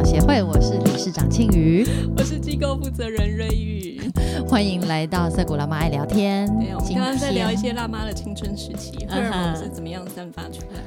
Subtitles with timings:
[0.00, 1.86] 广协会，我是理事长庆瑜，
[2.16, 4.00] 我是机构负责人瑞玉，
[4.48, 6.46] 欢迎来到涩谷辣妈爱聊天。
[6.58, 10.80] 对，我们刚刚在聊一些辣妈的青春时期，荷尔蒙是怎么样散发出来？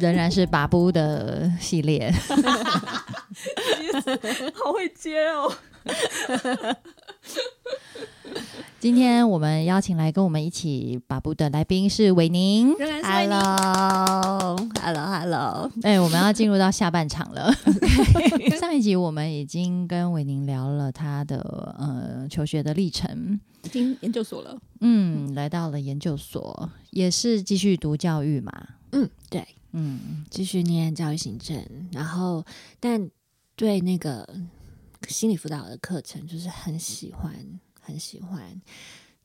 [0.00, 2.10] 仍然是拔布的系列，
[4.54, 5.52] 好会接哦！
[8.80, 12.72] 今天我们邀请来跟我们一起把布的来宾是伟宁。
[12.78, 13.32] 仍然是为你
[14.80, 17.52] Hello，Hello，Hello，哎，我们要进入到下半场了。
[18.58, 28.50] 上一集我们已经跟伟宁聊了他的呃求学的历程，已经研究所了，嗯，来到了研究所，也是继续读教育嘛，
[28.92, 31.62] 嗯，对，嗯，继续念教育行政，
[31.92, 32.42] 然后
[32.80, 33.10] 但
[33.56, 34.26] 对那个
[35.06, 37.30] 心理辅导的课程就是很喜欢，
[37.90, 38.60] 很喜欢。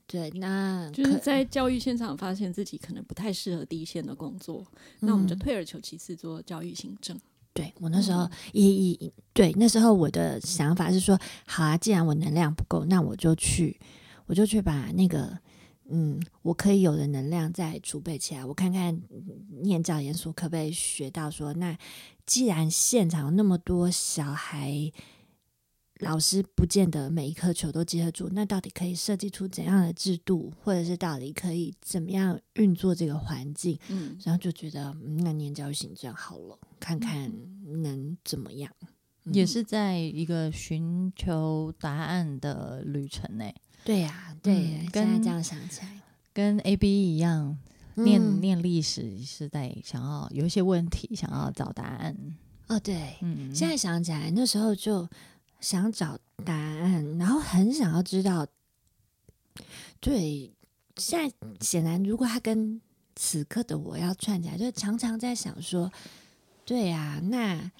[0.06, 4.64] 对，那就是在教育现场发现自己可能不太适合第一线的工作，
[5.00, 7.18] 那我们就嗯退而求其次做教育行政。
[7.52, 13.80] 对我那时候也也对那时候我的想法是说，好啊，既然我能量不够，那我就去，
[14.26, 15.38] 我就去把那个。
[15.88, 21.78] 嗯，我可以有的能量再储备起来，我看看嗯念教研所可不可以学到说，那
[22.26, 24.90] 既然现场有那么多小孩，
[26.00, 33.78] 老师不见得每一颗球都接得住，那到底可以设计出怎样的制度，或者是到底可以怎么样运作这个环境？
[33.88, 37.32] 嗯，然后就觉得，嗯那念教育行政好了，看看
[37.82, 38.70] 能怎么样。
[38.80, 38.92] 嗯
[39.34, 43.44] 也是在一个寻求答案的旅程呢，
[43.82, 46.00] 对呀、对跟现在这样想起来，
[46.32, 47.58] 跟 A B 一样，
[47.96, 52.16] 念嗯念历史是在想要有一些问题，想要找答案。
[52.68, 55.08] 哦，对，嗯，现在想起来，那时候就
[55.60, 58.46] 想找答案，然后很想要知道，
[60.00, 60.52] 对，
[60.96, 62.80] 现在显然如果他跟
[63.14, 65.90] 此刻的我要串起来，就常常在想说，
[66.64, 67.70] 对呀、那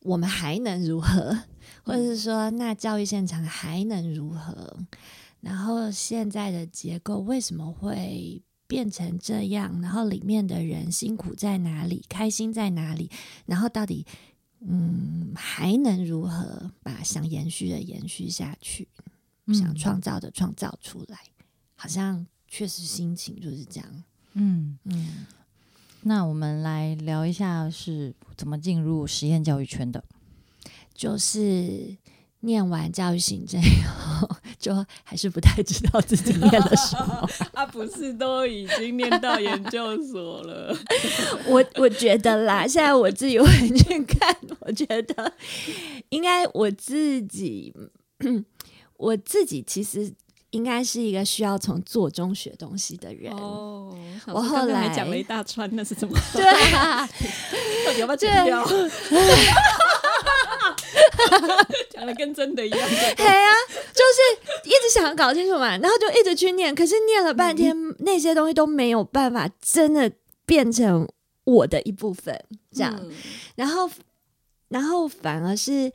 [0.00, 1.36] 我们还能如何，
[1.82, 4.76] 或者是说，那教育现场还能如何？
[5.40, 9.80] 然后现在的结构为什么会变成这样？
[9.80, 12.04] 然后里面的人辛苦在哪里？
[12.08, 13.10] 开心在哪里？
[13.46, 14.06] 然后到底
[14.66, 18.88] 嗯还能如何把想延续的延续下去，
[19.48, 21.18] 想嗯创造的创造出来？
[21.74, 24.04] 好像确实心情就是这样。
[24.32, 25.26] 嗯，嗯，
[26.02, 30.02] 那我们来聊一下是怎么进入实验教育圈的。
[30.94, 31.96] 就是
[32.40, 34.72] 念完教育行政以后，就
[35.02, 37.28] 还是不太知道自己念了什么。
[37.54, 40.76] 啊，不是都已经念到研究所了？
[41.46, 45.32] 我我觉得啦，现在我自己回去看，我觉得
[46.10, 47.74] 应该我自己，
[48.96, 50.12] 我自己其实
[50.50, 53.32] 应该是一个需要从做中学东西的人。
[53.32, 53.92] 哦，
[54.28, 56.16] 我后来讲了一大串，那是怎么？
[56.32, 57.06] 对啊，
[57.86, 58.64] 到底要不要剪掉？
[61.90, 62.88] 讲的跟真的一样。
[63.16, 63.52] 对啊，
[63.92, 70.10] 就是一直想搞清楚嘛，然后就一直去念，可是念了半天，那些东西都没有办法真的
[70.46, 71.08] 变成
[71.44, 72.38] 我的一部分，
[72.70, 72.98] 这样。
[73.02, 73.10] 嗯
[73.56, 73.90] 然后，
[74.68, 75.92] 然后反而是，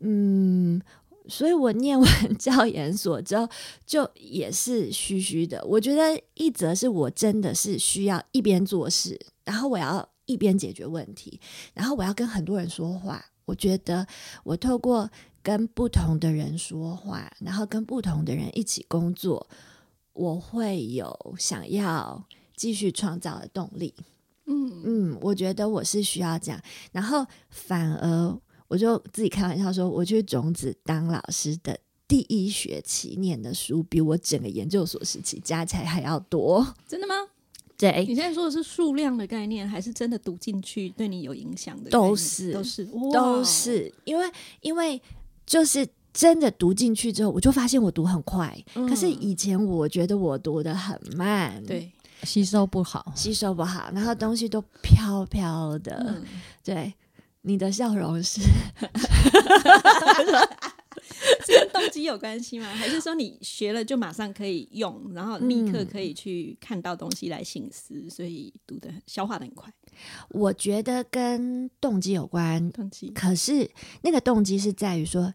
[0.00, 0.82] 嗯，
[1.28, 3.48] 所以我念完教研所之后，
[3.86, 5.64] 就也是虚虚的。
[5.64, 11.40] 我觉得一则是我真的是需要一边做事，然后我要一边解决问题，
[11.74, 13.24] 然后我要跟很多人说话。
[13.46, 14.06] 我觉得
[14.44, 15.10] 我透过
[15.42, 19.48] 跟不同的人说话，然后跟不同的人一起工作，
[20.12, 22.22] 我会有想要
[22.54, 23.94] 继续创造的动力。
[24.48, 26.60] 嗯嗯，我觉得我是需要这样，
[26.92, 36.74] 然后反而我就自己开玩笑说，我去种子当老师的第一学期念的书，比我整个研究所时期加起来还要多。
[36.86, 37.14] 真的吗？
[37.78, 41.90] 对你，现在说的是数量的概念，还是真的读进去对你有影响的？
[41.90, 43.44] 都是都是都。
[43.44, 45.00] 是因为因为
[45.44, 51.90] 就是真的读进去之后，我就发现我读很快，嗯可是以前我觉得我读的很慢，，对，
[52.22, 56.24] 吸收不好，吸收不好，然后东西都飘飘的，嗯，
[56.64, 56.94] 对。
[57.42, 58.40] 你的笑容是
[61.46, 62.66] 是跟动机有关系吗？
[62.66, 69.72] 还是说你学了就马上可以用，然后立刻可以去看到东西来醒思，所以读的消化的很快？
[70.30, 73.70] 我觉得跟动机有关，动机，可是
[74.02, 75.32] 那个动机是在于说，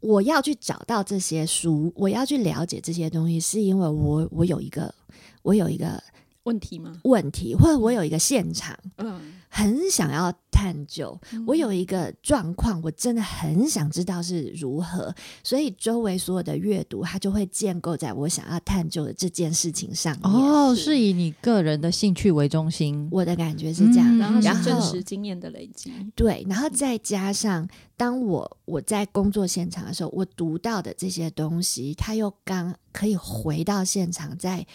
[0.00, 4.94] 我要去找到这些书，我要去了解这些东西，是因为我我有一个
[5.42, 6.02] 我有一个
[6.48, 6.98] 问题吗？
[7.04, 15.14] 问题，或者我有一个现场嗯，很想要探究，嗯我有一个状况，我真的很想知道是如何，
[15.44, 20.32] 所以周围所有的阅读，它就会建构在我想要探究的这件事情上面。
[20.32, 23.06] 哦，是是以你个人的兴趣为中心。
[23.10, 24.16] 我的感觉是这样。
[24.16, 25.92] 嗯然后然后是真实经验的累积。
[26.16, 34.66] 对，然后再加上，当我我在工作现场的时候，我读到的这些东西，它又刚可以回到现场，在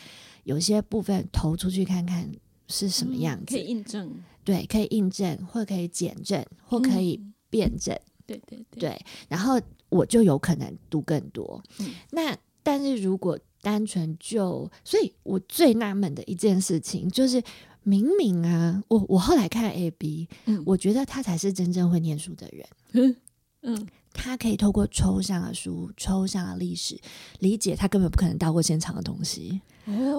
[0.44, 2.30] 有些部分投出去看看
[2.68, 7.34] 是什么样子，嗯可以印证，对，可以印证，或可以减证，或可以嗯。
[7.50, 7.96] 辩证，
[8.26, 11.62] 对对对，对，然后我就有可能读更多。
[11.80, 11.94] 嗯。
[12.10, 17.40] 那但是如果单纯就，所以我最纳闷的一件事情就是，
[17.84, 20.64] 明明啊，我我后来看 A B，嗯。
[20.66, 22.68] 我觉得他才是真正会念书的人。
[22.94, 23.16] 嗯
[23.62, 26.98] 嗯，他可以透过抽象的书、抽象的历史，
[27.40, 29.60] 理解他根本不可能到过现场的东西。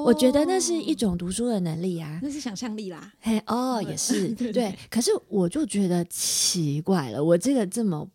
[0.05, 2.19] 我觉得那是一种读书的能力啊。
[2.23, 3.13] 那是想象力啦。
[3.21, 4.77] 嘿，哦，也是 对。
[4.91, 8.07] 可是我就觉得奇怪了，我这个这么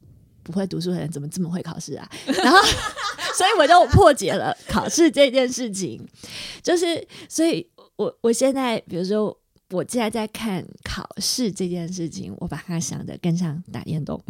[0.44, 2.08] 不会读书的人，怎么这么会考试啊？
[2.28, 2.58] 然后，
[3.36, 6.06] 所以我就破解了考试这件事情。
[6.62, 9.36] 就是，所以我我现在，比如说，
[9.72, 14.22] 我现在在看考试这件事情，我把它想的更像打电动。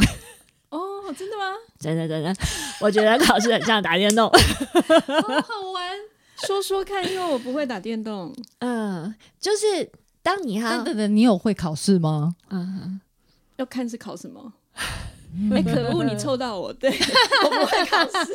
[1.10, 1.44] 哦，真的吗？
[1.80, 2.34] 真的真的，
[2.80, 4.30] 我觉得考试很像打电动。
[4.30, 5.98] 好好玩，
[6.46, 8.34] 说说看，因为我不会打电动。
[8.60, 9.90] 嗯，就是
[10.22, 12.36] 当你要等等等，你有会考试吗？
[12.50, 13.02] 嗯，
[13.56, 14.54] 要看是考什么。
[15.54, 16.04] 哎、可恶！
[16.04, 16.90] 你 凑到我，对
[17.46, 18.34] 我不会考试，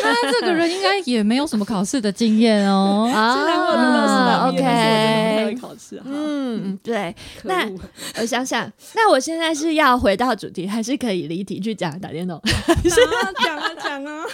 [0.00, 3.04] 他这个人应该也没有什么考试的经验哦。
[3.06, 5.98] 虽然我有得到四大毕业，但是我真的不太会 OK，考试。
[5.98, 7.68] 好，嗯，对，那，
[8.20, 12.38] 我想想，那我现在是要回到主题，还是可以离题去讲打电动？
[12.38, 12.42] 啊
[13.44, 14.24] 讲啊讲啊，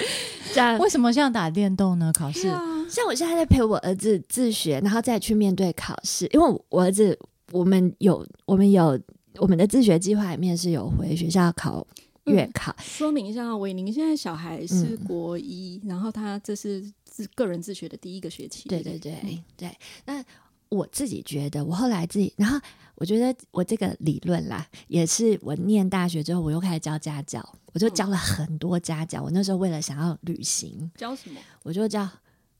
[0.54, 2.12] 讲为什么像打电动呢？
[2.16, 7.18] 考试啊，像我现在在陪我儿子自学，然后再去面对考试，因为我我儿子
[7.52, 8.98] 我们有我们有
[9.40, 11.86] 我们的自学计划里面是有回学校考
[12.24, 18.68] 月考，说明一下，伟宁现在小孩是嗯国一，然后他这是自个人自学的第一个学期。
[18.68, 19.70] 对对对、嗯对。
[20.04, 20.24] 那
[20.68, 22.58] 我自己觉得，我后来自己，然后
[22.96, 27.40] 我觉得我这个理论啦，也是我念大学之后，我又开始教家教，
[27.72, 29.22] 我就教了很多家教。
[29.22, 31.38] 我那时候为了想要旅行，教什么？
[31.62, 32.08] 我就教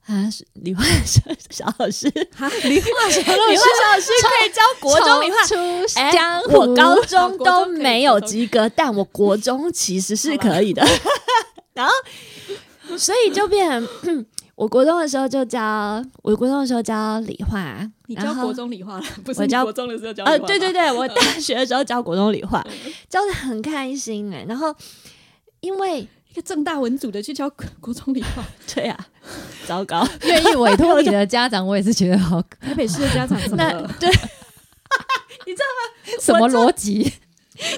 [0.06, 1.20] 啊，是理化小
[1.50, 5.44] 小老师，哈，理化小理化小老师可以教国中理化。
[5.46, 5.54] 出
[5.98, 10.86] 哎江湖，我高中都没有及格，但我国中其实是可以的。
[11.74, 11.92] 然后，
[12.96, 22.64] 所以就变成，我国中的时候就教，我国中的时候教理化，你教国中理化了，不是我教国中的时候教呃，对对对，我大学的时候教国中理化，
[23.10, 24.74] 教的很开心哎、然后
[25.60, 28.42] 因为一个正大文组的去教国国中理化，
[28.72, 29.06] 对啊，
[29.66, 33.90] 糟糕，愿意委托你的家长，我也是觉得好台北市的家长怎么那了？
[33.98, 34.10] 对，
[36.20, 37.12] 什么逻辑？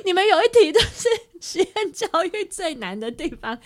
[0.04, 1.08] 你们有一题就是
[1.40, 3.56] 实验教育最难的地方，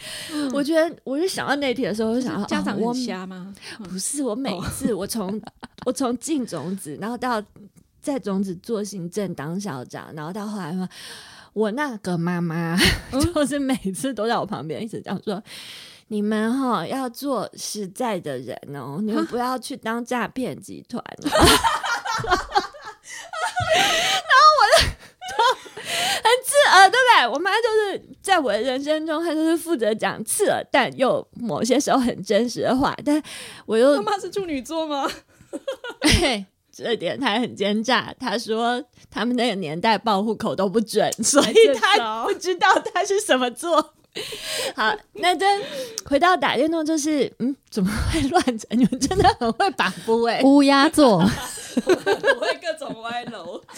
[0.53, 3.55] 我觉得我就想到那一题的时候，我就想到家长很瞎吗？
[3.85, 5.41] 不是我每次我从、
[5.87, 7.43] 我从进种子，然后到
[8.01, 10.87] 在种子做行政当校长，然后到后来嘛，
[11.55, 12.77] 我那个妈妈、
[13.35, 15.43] 就是每次都在我旁边一直这样说。
[16.13, 21.25] 你们哈要做实在的人哦，你们不要去当诈骗集团、哦。
[21.25, 21.33] 然
[24.37, 24.85] 后我就
[25.31, 25.33] 就
[25.73, 27.27] 很刺耳，对不对？
[27.29, 33.23] 我妈就是在我的人生中，她就是负责讲刺耳但又某些时候很真实的话，但
[33.65, 35.11] 我又他妈是处女座吗？
[36.21, 38.15] 嘿，这点他很奸诈。
[38.21, 43.95] 他说他们那个年代报户口都不准，所以这他不知道他是什么座。
[44.77, 45.63] 好，那真
[46.05, 48.67] 回到打电动，就是嗯，怎么会乱成？
[48.71, 51.19] 你们真的很会把夫哎、乌鸦座，
[51.87, 53.63] 我会各种歪楼。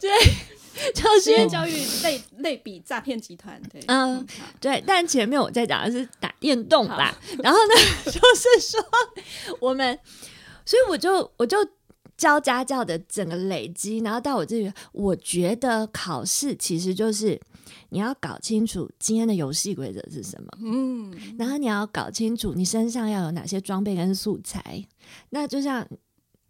[0.00, 0.10] 对
[0.94, 1.72] 就是教育
[2.04, 4.24] 类类比诈骗集团，对，嗯
[4.60, 8.80] 对，但前面我在讲的是打电动啦，然后呢，就是说
[9.58, 9.98] 我们，
[10.64, 11.58] 所以我就我就
[12.18, 17.40] 教家教的整个累积，然后到我这里，我觉得考试其实就是
[17.88, 24.84] 你要搞清楚今天的游戏规则是什么，嗯，然后你要搞清楚你身上要有哪些装备跟素材，
[25.30, 25.86] 那就像。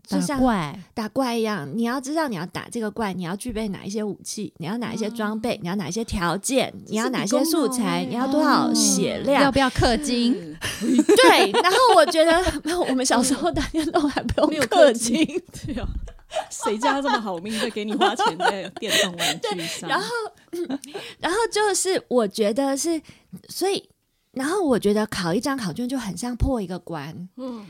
[0.08, 10.56] 就打像怪，打怪一样，你要知道你要打这个怪，你要具备哪一些武器，你要哪一些装备，你要哪一些条件，你要哪些素材，你要多少血量，要不要氪金？
[10.82, 12.42] 嗯 对，然后我觉得
[12.88, 15.26] 我们小时候打电动还不没有用氪氪金。
[15.26, 15.42] 金，
[15.74, 15.88] 对啊，
[16.50, 19.88] 谁家这么好命会给你花钱在电动玩具上？
[19.88, 20.06] 然后
[21.18, 23.00] 然后就是我觉得是，
[23.48, 23.88] 所以
[24.32, 27.66] 然后我觉得考一张考卷就很像破一个关，嗯，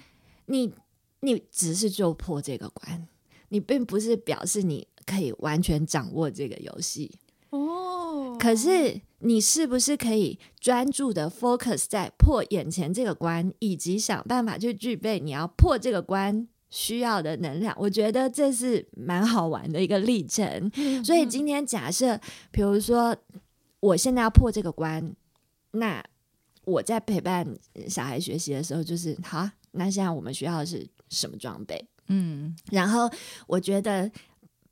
[0.47, 0.73] 你
[1.21, 3.07] 你只是就破这个关，
[3.49, 7.19] 你并不是表示你可以完全掌握这个游戏。
[7.51, 17.75] 哦，可是你是不是可以专注的 focus 在破眼前这个关，以及想办法去具备你要破这个关需要的能量？
[17.79, 20.71] 我觉得这是蛮好玩的一个历程。
[21.05, 22.21] 所以今天假设，
[22.51, 23.17] 比如说
[23.81, 25.15] 我现在要破这个关，
[25.73, 26.05] 那
[26.65, 27.47] 我在陪伴
[27.89, 31.89] 小孩学习的时候，就是好啊，那现在我们需要的是什么装备？
[32.11, 33.11] 嗯然后
[33.47, 34.11] 我觉得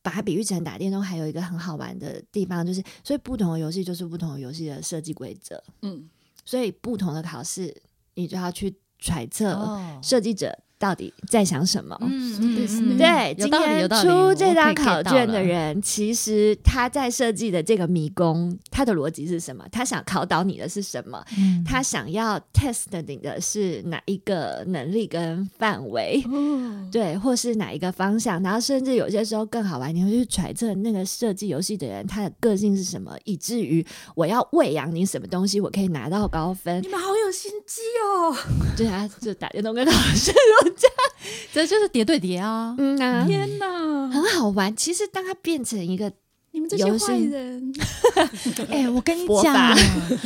[0.07, 6.09] 把它比喻成打电动，还有一个很好玩的地方，就是所以不同的游戏就是不同的游戏的设计规则，嗯，
[6.45, 7.77] 所以不同的考试，
[8.15, 9.99] 你就要去揣测哦。
[10.01, 11.97] 设计者到底在想什么。
[12.03, 19.65] 嗯对今天出这张考卷的人，其实他在设计的这个迷宫，他的逻辑是什么？
[19.71, 21.23] 他想考倒你的是什么？
[21.39, 26.23] 嗯他想要 test 你的是哪一个能力跟范围？
[26.31, 36.89] 哦，对，或是哪一个方向，然后甚至有些时候更好玩，你会去揣测那个设计游戏的人他的个性是什么，以至于我要喂养你什么东西，我可以拿到高分你。
[36.89, 38.37] 们好有心机哦！
[38.77, 40.33] 对啊，就打电动跟老师，
[41.53, 42.75] 这就是叠对叠啊。
[42.79, 44.75] 嗯啊，天哪，很好玩。
[44.77, 46.13] 其实当它变成一个，
[46.53, 47.07] 你们这些游戏。
[47.07, 47.73] 坏人，
[48.71, 49.75] 哎、我跟你 讲法，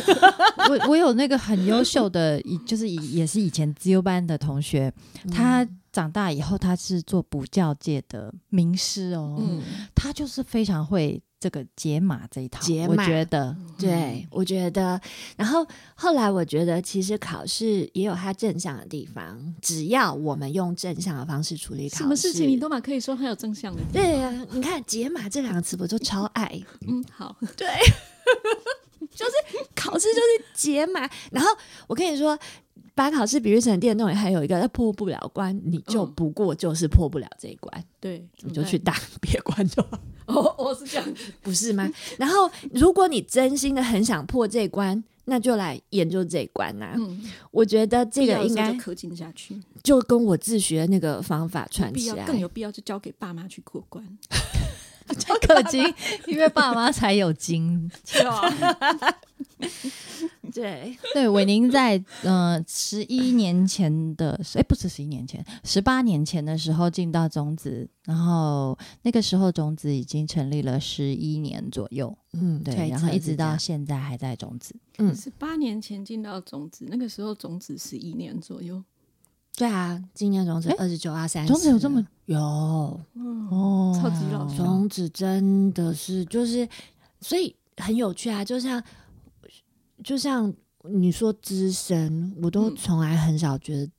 [0.68, 4.92] 我我有那个很优秀的，就是也是以前自由班的同学，
[5.32, 9.62] 他长大以后他是做补教界的名师哦，嗯，
[9.94, 13.06] 他就是非常会这个解码这一套，我解码。
[13.06, 15.00] 觉得，对，我觉得，
[15.36, 23.82] 然后后来我觉得，其实考试也有它正向的地方，只要我们用正向的方式处理考试，什么事情你都嘛可以说很有正向的。
[23.92, 26.60] 对呀、你看“解码”这两个词，我就超爱。
[26.86, 27.66] 嗯，好，对，
[29.10, 29.32] 就是
[29.74, 31.00] 考试就是解码，
[31.32, 31.48] 然后
[31.86, 32.38] 我跟你说，
[33.00, 36.12] 把考试比喻成电动，也还有一个破不了关，你就嗯。
[36.14, 41.90] 不过就是破不了这一关，对，你就去打别关就好， 哦，我，是这样， 不是吗？
[42.18, 54.06] 然后，如果你真心的很想破这一关，那就来研究这一关呐、嗯，我觉得这个应该时候就氪金下去，就跟我自学那个方法串起来，更有必要就交给爸妈去过关。
[55.18, 55.82] 超氪金，
[56.26, 57.90] 因为爸妈才有金。
[60.52, 74.74] 对，对，伟宁在呃十一年前的，哎，不是十一年前，十八年前的时候进到种子，然后那个时候种子已经成立了十一年左右，嗯，对，然后一直到现在还在种子。
[74.98, 78.82] 嗯，十八年前进到种子，那个时候种子十一年左右。
[79.56, 82.38] 对啊，今年种子二十九啊三，种子有这么有
[83.14, 86.66] 嗯，哦超级老种子真的是就是，
[87.20, 88.82] 所以很有趣啊，就像
[90.02, 90.52] 就像
[90.90, 93.90] 你说资深，我都嗯从来很少觉得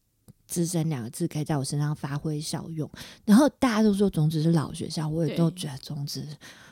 [0.48, 2.90] 资深两个字可以在我身上发挥效用。
[3.26, 6.26] 然后大家都说种子是老学校，我也都觉得种子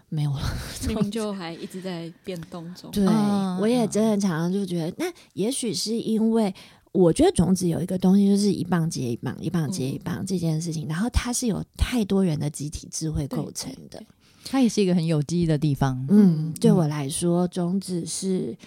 [0.09, 0.41] 没有了。
[0.88, 2.89] 明明就还一直在变动中。
[2.91, 6.53] 对，嗯我也真的常常就觉得，那也许是因为。
[6.91, 14.03] 我觉得种子有一个东西，就是一棒接一棒，一棒接一嗯棒这件事情，然后它是有太多人的集体智慧构成的。
[14.43, 16.03] 它也是一个很有机的地方。
[16.09, 18.57] 嗯，对嗯我来说，种子是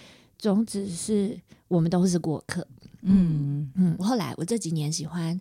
[0.51, 2.67] 种子是我们都是过客。
[3.01, 5.39] 嗯嗯，后来我这几年喜欢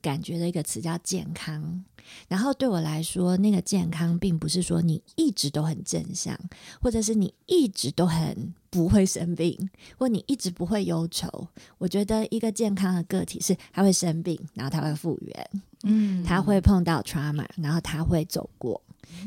[0.00, 1.84] 感觉的一个词叫健康，
[2.28, 6.38] 然后对我来说，那个健康并不是说你一直都很正向，
[6.80, 11.48] 或者是你一直都很不会生病，或你一直不会忧愁。
[11.78, 15.50] 我觉得一个健康的个体是他会生病，然后他会复原，
[15.84, 18.80] 嗯他会碰到 trauma，然后他会走过，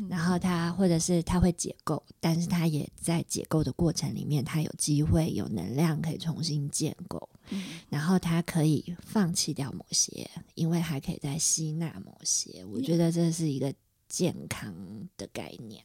[0.08, 12.64] 然后他或者是他会解构，但是他也在解构的过程里面，他有机会有能量可以重新建构，嗯然后他可以放弃掉某些，因为还可以再吸纳某些。
[12.64, 13.72] 我觉得这是一个
[14.08, 14.74] 健康
[15.16, 15.82] 的概念。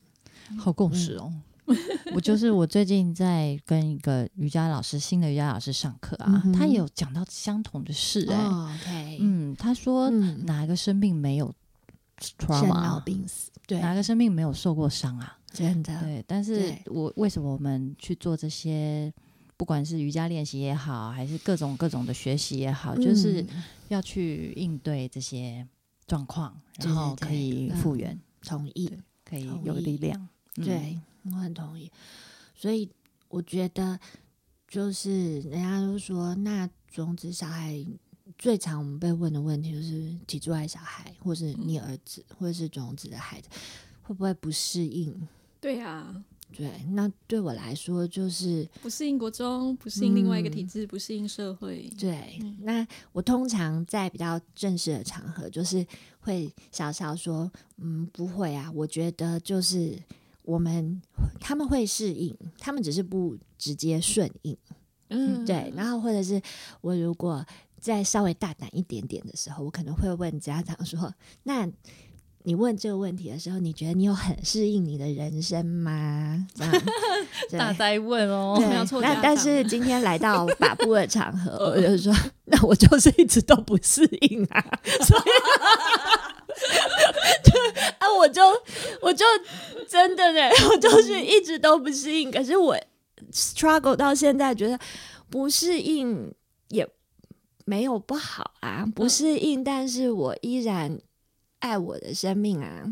[0.58, 1.34] 好共识哦。
[2.14, 11.52] 我就是我最近在跟一个瑜伽老师，新的瑜伽老师上课啊，嗯他也有讲到相同的事哎、嗯，他说哪一个生病没有
[12.20, 15.38] 生 trauma，老病死，对，哪个生命没有受过伤啊？
[15.52, 19.14] 真的，对，但是我为什么我们去做这些，
[19.58, 25.66] 不管是瑜伽练习也好，还是各种各种的学习也好，就是嗯要去应对这些
[26.08, 28.92] 状况，然后可以嗯复原，同意。
[29.28, 30.30] 可以有力量。
[30.58, 31.92] 嗯对，我很同意。
[32.54, 32.88] 所以
[33.28, 34.00] 我觉得，
[34.68, 37.84] 就是人家都说，那种子小孩
[38.38, 43.48] 最常我们被问的问题就是脊柱爱小孩，或是你儿子，或者是种子的孩子，
[44.01, 45.27] 会不会不适应？
[45.62, 46.24] 对啊，
[46.55, 51.89] 对，那对我来说就是不适应国中，不适应另外一个体嗯制，不适应社会。
[51.98, 52.38] 对。
[52.41, 55.86] 嗯那我通常在比较正式的场合，就是
[56.20, 59.98] 会小小说，嗯，不会啊，我觉得就是
[60.44, 61.01] 我们
[61.39, 64.58] 他们会适应，他们只是不直接顺应。
[65.10, 66.41] 嗯，对，然后或者是
[66.82, 67.46] 我如果
[67.86, 71.13] 再稍微大胆一点点的时候，我可能会问家长说
[71.44, 71.70] ：“那
[72.42, 76.72] 你问这个问题的时候，你觉得你有很适应你的人生吗？”这样，
[77.50, 82.12] 对大在问哦，对没有错那但是今天来到法布的场合，我就说，
[82.46, 84.65] 那我就是一直都不适应啊，
[85.06, 85.22] 所以
[87.44, 87.60] 就
[88.00, 88.42] 啊，我就
[89.04, 89.24] 我就
[89.88, 92.32] 真的呢，我就是一直都不适应。
[92.32, 92.75] 可是我
[93.32, 94.80] struggle 到现在，觉得
[95.30, 96.34] 不适应也
[97.66, 100.98] 没有不好啊，不适应，但是我依然
[101.60, 102.86] 爱我的生命啊。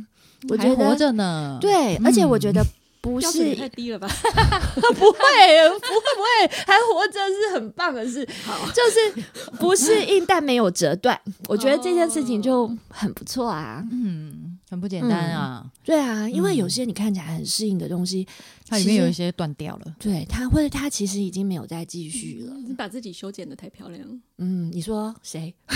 [0.49, 1.57] 我觉得活得着呢。
[1.61, 2.65] 对，而且我觉嗯得
[2.99, 4.07] 不是太低了吧？
[4.07, 8.27] 不会，不会，不会，还活着是很棒的事。
[8.43, 9.23] 好，就是
[9.57, 11.17] 不适应，但没有折断。
[11.47, 13.81] 我觉得这件事情就很不错啊。
[13.89, 14.42] 嗯，
[14.73, 18.27] 很不简单啊，对啊，因为嗯有些你看起来很适应的东西，
[18.67, 19.95] 它里面有一些断掉了。
[19.99, 22.55] 对它或者它其实已经没有再继续了。
[22.55, 24.03] 你把自己修剪的太漂亮。
[24.39, 25.53] 嗯，你说谁？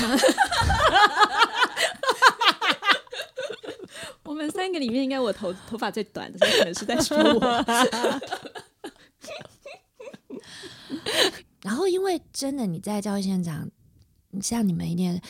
[4.23, 7.39] 我们三个里面，应该我头头发最短的，所以可能是在说我。
[11.61, 13.69] 然后，因为真的你在教育现场，
[14.41, 15.21] 像你们一定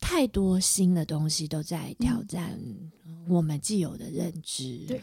[0.00, 2.58] 太多新的东西都在挑战
[3.28, 4.84] 我们既有的认知。
[4.86, 5.00] 对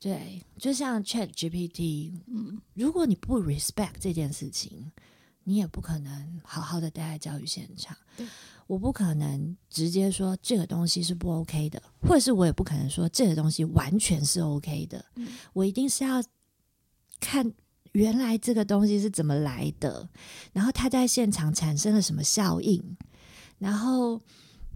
[0.00, 4.90] 对，就像 Chat GPT，嗯，如果你不 respect 这件事情，
[5.44, 7.96] 你也不可能好好的待在教育现场。
[8.66, 15.04] 我不可能直接说这个东西是不 OK 的，或者是我也不可能说这个东西完全是 OK 的。
[15.16, 16.22] 嗯我一定是要
[17.20, 17.52] 看
[17.92, 20.08] 原来这个东西是怎么来的，
[20.52, 22.96] 然后它在现场产生了什么效应，
[23.62, 24.20] 然后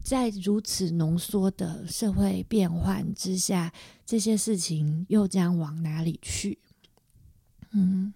[0.00, 3.72] 在如此浓缩的社会变换之下，
[4.04, 6.56] 这些事情又将往哪里去？
[7.72, 8.14] 嗯，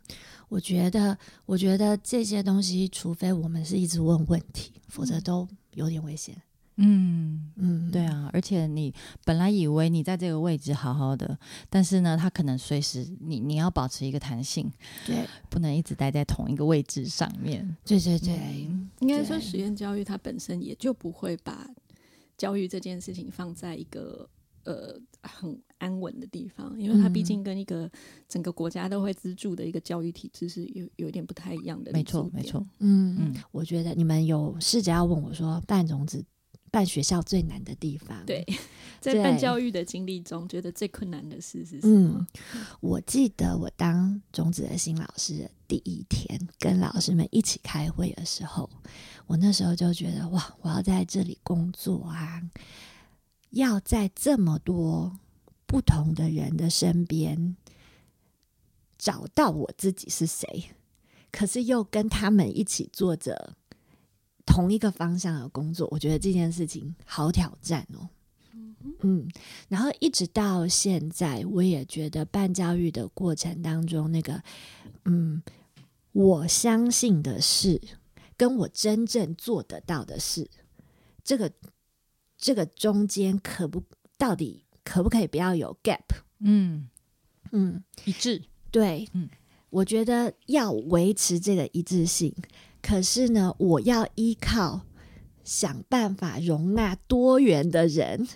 [0.48, 6.40] 我觉得，我觉得这些东西，除非我们是一直问问题，否则都有点危险。
[6.82, 8.92] 嗯，嗯，对啊，而且你
[9.24, 14.70] 本来以为你在这个位置好好的，但是呢，他可能随时你你要保持一个弹性，
[15.06, 17.76] 对，不能一直待在同一个位置上面。
[17.84, 21.68] 对对对，嗯应该说实验教育它本身也就不会把
[22.36, 24.28] 教育这件事情放在一个
[24.64, 27.90] 呃很安稳的地方，因为它毕嗯竟跟一个
[28.28, 31.92] 整个国家都会资助的一个教育体制是有有一点不太一样的。
[31.92, 32.64] 没错，没错。。
[32.78, 36.24] 嗯嗯我觉得你们有试着要问我说，半种子、
[36.70, 38.24] 办学校最难的地方。
[38.26, 38.46] 对，
[39.00, 48.68] 在办教育的经历中，觉得最困难的事是什么嗯？，我记得我当种子的新老师的第一天，跟老师们一起开会的时候，
[49.26, 52.42] 我那时候就觉得哇，我要在这里工作啊，
[53.50, 55.18] 要在这么多
[55.66, 57.56] 不同的人的身边
[58.98, 60.70] 找到我自己是谁，
[61.32, 63.54] 可是又跟他们一起做着
[64.50, 68.08] 同一个方向的工作，我觉得这件事情好挑战哦。
[69.02, 69.28] 嗯，
[69.68, 74.42] 然后一直到现在，我也觉得办教育的过程当中，那个
[75.04, 75.40] 嗯，
[76.12, 77.80] 我相信的事，
[78.36, 80.50] 跟我真正做得到的事，
[81.22, 81.52] 这个
[82.36, 83.82] 这个中间可不
[84.18, 86.00] 到底可不可以不要有 gap？
[86.40, 86.88] 嗯，
[87.52, 88.42] 嗯，一致。
[88.70, 89.28] 对，嗯
[89.70, 92.34] 我觉得要维持这个一致性，
[92.82, 94.82] 可是呢，我要依靠
[95.44, 98.26] 想办法容纳多元的人、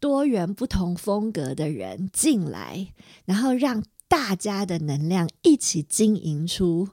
[0.00, 2.92] 多元不同风格的人进来，
[3.24, 6.88] 然后让大家的能量一起经营出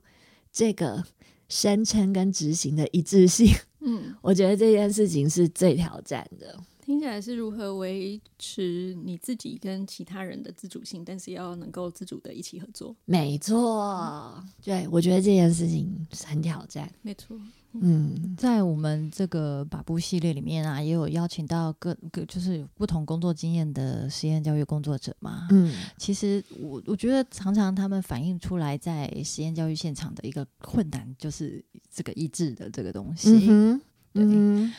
[0.52, 1.04] 这个
[1.48, 3.54] 声称跟执行的一致性。
[3.82, 6.60] 嗯，我觉得这件事情是最挑战的。
[6.90, 12.96] 听起来是如何维持你自己跟其他人的自主性，但是要能够自主的一起合作。
[13.06, 16.92] 没错，对我觉得这件事情很挑战。
[17.04, 17.40] 没错，
[17.74, 25.48] 嗯在我们这个把布系列里面啊，也有邀请到各各就是不同工作经验的实验教育工作者嘛。
[25.52, 33.46] 嗯其实我我觉得常常他们反映出来在实验教育现场的一个困难，就是这个意志的这个东西。
[33.48, 33.80] 嗯，
[34.12, 34.74] 对嗯。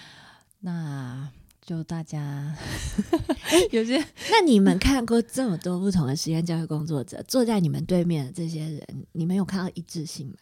[0.62, 1.30] 那
[1.64, 2.54] 就大家
[3.70, 10.34] 有些那你们看过这么多不同的实验教育工作者，坐在你们对面的这些人，你们有看到一致性吗？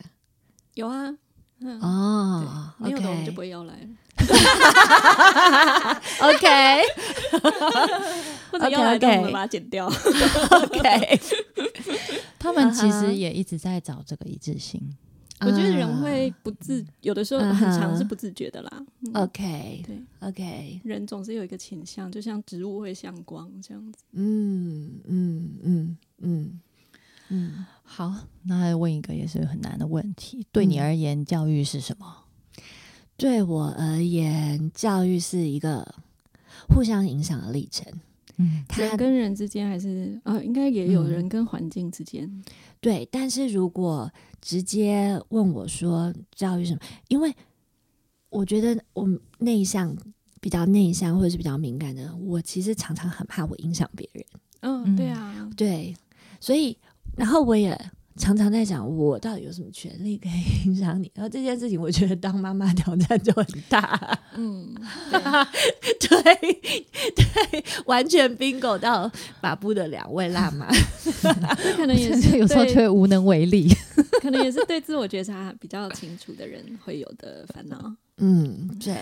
[0.75, 1.13] 有啊，
[1.61, 3.89] 嗯，哦对，没有的我们就不会要来了，
[6.23, 6.83] OK
[8.51, 9.87] 或者要来但我们把它剪掉。
[9.87, 11.21] OK，
[12.39, 14.81] 他们其实也一直在找这个一致性。
[15.41, 18.87] 我觉得人会不自，有的时候嗯很常是不自觉的啦。
[19.01, 24.03] 嗯 OK 对，OK，人总是有一个倾向，就像植物会向光这样子。
[24.13, 26.61] 嗯嗯嗯嗯
[27.29, 28.13] 嗯，好，
[28.45, 32.25] 那问一个也是很难的问题，对你嗯而言，教育是什么？
[33.17, 35.95] 对我而言，教育是一个
[36.69, 37.93] 互相影响的历程。
[38.37, 42.31] 嗯它人跟人之间还是啊，应该也有嗯人跟环境之间。
[42.81, 44.11] 对，但是如果
[44.41, 47.35] 直接问我说教育什么，因为
[48.29, 49.97] 我觉得我内向，
[50.41, 54.25] 比较内向或者是比较敏感的，我其实常常很怕我影响别人。
[54.61, 55.97] 嗯，嗯对啊，对，
[56.39, 56.77] 所以
[57.17, 57.77] 然后我也
[58.19, 61.11] 常常在想，我到底有什么权利可以影响你？
[61.15, 64.19] 然后这件事情，我觉得当妈妈挑战就很大。
[64.35, 64.75] 嗯，
[65.11, 66.23] 对
[67.15, 70.69] 对，完全 bingo 到把布的两位辣妈。
[71.63, 73.69] 这可能也是有时候对却无能为力。
[74.21, 77.95] 可能也是对自我觉察比较清楚的人会有的烦恼。
[78.19, 78.97] 嗯，对。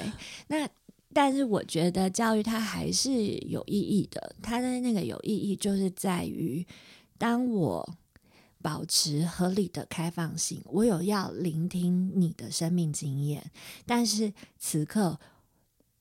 [0.48, 0.68] 那
[1.12, 3.10] 但是我觉得教育它还是
[3.48, 6.66] 有意义的，它的那个有意义就是在于，
[7.16, 7.88] 当我
[8.66, 13.52] 保持合理的开放性，我有要聆听你的生命经验，
[13.86, 15.20] 但是此刻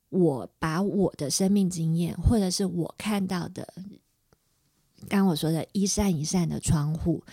[0.10, 3.72] 我把我的生命经验，或者是我看到的，
[5.08, 7.24] 刚我说的一扇一扇的窗户，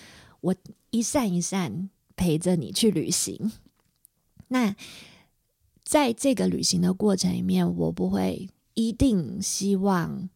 [0.42, 0.54] 我
[0.90, 3.52] 一扇一扇陪着你去旅行。
[4.48, 4.76] 那
[5.82, 10.28] 在这个旅行的过程里面，我不会一定希望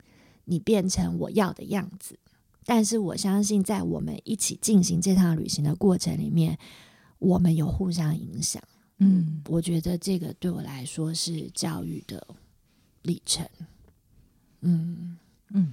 [0.46, 2.18] 你变成我要的样子，
[2.66, 6.58] 但是我相信，在我们一起进行这趟旅行的过程里面，
[7.18, 8.62] 我们有互相影响。
[8.98, 12.26] 嗯我觉得这个对我来说是教育的
[13.02, 13.46] 历程。
[14.62, 15.16] 嗯
[15.50, 15.72] 嗯，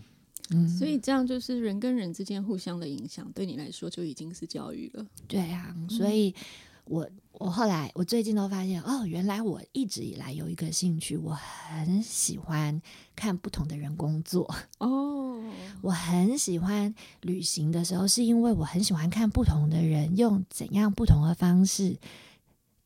[0.52, 5.06] 嗯，所以这样就是人跟人之间互相的影响，对你来说就已经是教育了。
[5.28, 6.36] 对啊，所以
[6.86, 12.82] 我我后来我最近都发现，哦，原来我一直以来有一个兴趣，我很喜欢
[13.16, 14.54] 看不同的人工作。
[14.80, 15.42] 哦，
[15.82, 21.98] 我很喜欢旅行的时候，是因为我很喜欢看不同的人用怎样不同的方式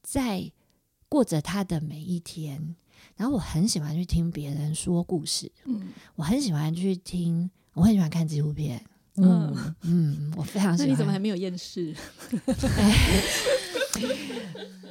[0.03, 0.51] 在
[1.09, 2.75] 过着他的每一天。
[3.15, 8.83] 然后我很喜欢去听别人说故事，嗯，我很喜欢去听，我很喜欢看纪录片。
[9.17, 10.85] 嗯嗯嗯，我非常喜欢。
[10.85, 11.93] 那你怎么还没有厌世？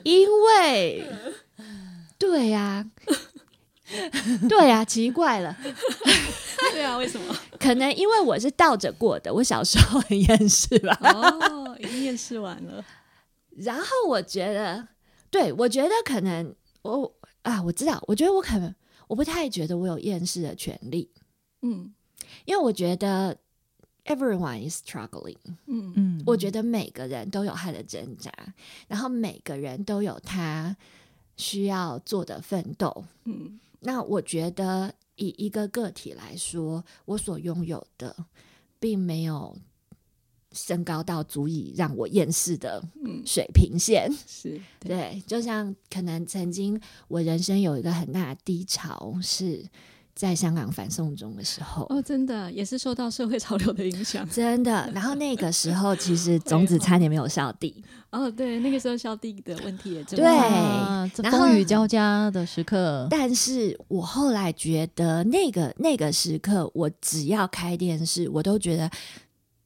[0.04, 1.04] 因为，
[2.18, 2.86] 对呀、
[4.48, 5.56] 对呀、奇怪了，
[6.72, 7.34] 对啊，为什么？
[7.58, 10.96] 可能因为我是倒着过的，我小时候很厌世吧。
[11.02, 12.84] 哦，已经厌世完了。
[13.56, 14.86] 然后我觉得，
[15.30, 17.12] 对我觉得可能我
[17.42, 18.72] 啊，我知道，我觉得我可能
[19.08, 21.10] 我不太觉得我有厌世的权利，
[21.62, 21.92] 嗯
[22.44, 23.36] 因为我觉得
[24.06, 25.92] everyone is struggling，嗯。
[25.96, 26.22] 嗯。
[26.26, 28.32] 我觉得每个人都有他的挣扎，
[28.88, 30.76] 然后每个人都有他
[31.36, 33.04] 需要做的奋斗。
[33.24, 33.60] 嗯。
[33.80, 38.16] 那我觉得以一个个体来说，我所拥有的
[38.80, 39.56] 并没有
[40.52, 44.10] 升高到足以让我厌世的嗯，水平线。
[44.26, 44.60] 是。
[44.80, 49.64] 对，对，就像可能曾经我人生有一个很大的低潮，是
[50.16, 51.84] 在香港反送中的时候。
[51.90, 54.26] 哦，真的也是受到社会潮流的影响。
[54.30, 68.90] 真的，然后那个时候其实 种子差点没有下地，哦，对，那个时候消地的问题也正对啊这然后风雨交加的时刻，但是我后来觉得那个那个时刻，我只要开电视，我都觉得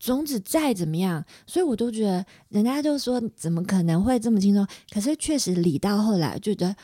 [0.00, 4.66] 种子再怎么样，所以我都觉得人家就说怎么可能会这么轻松？
[4.92, 6.74] 可是确实理到后来，觉得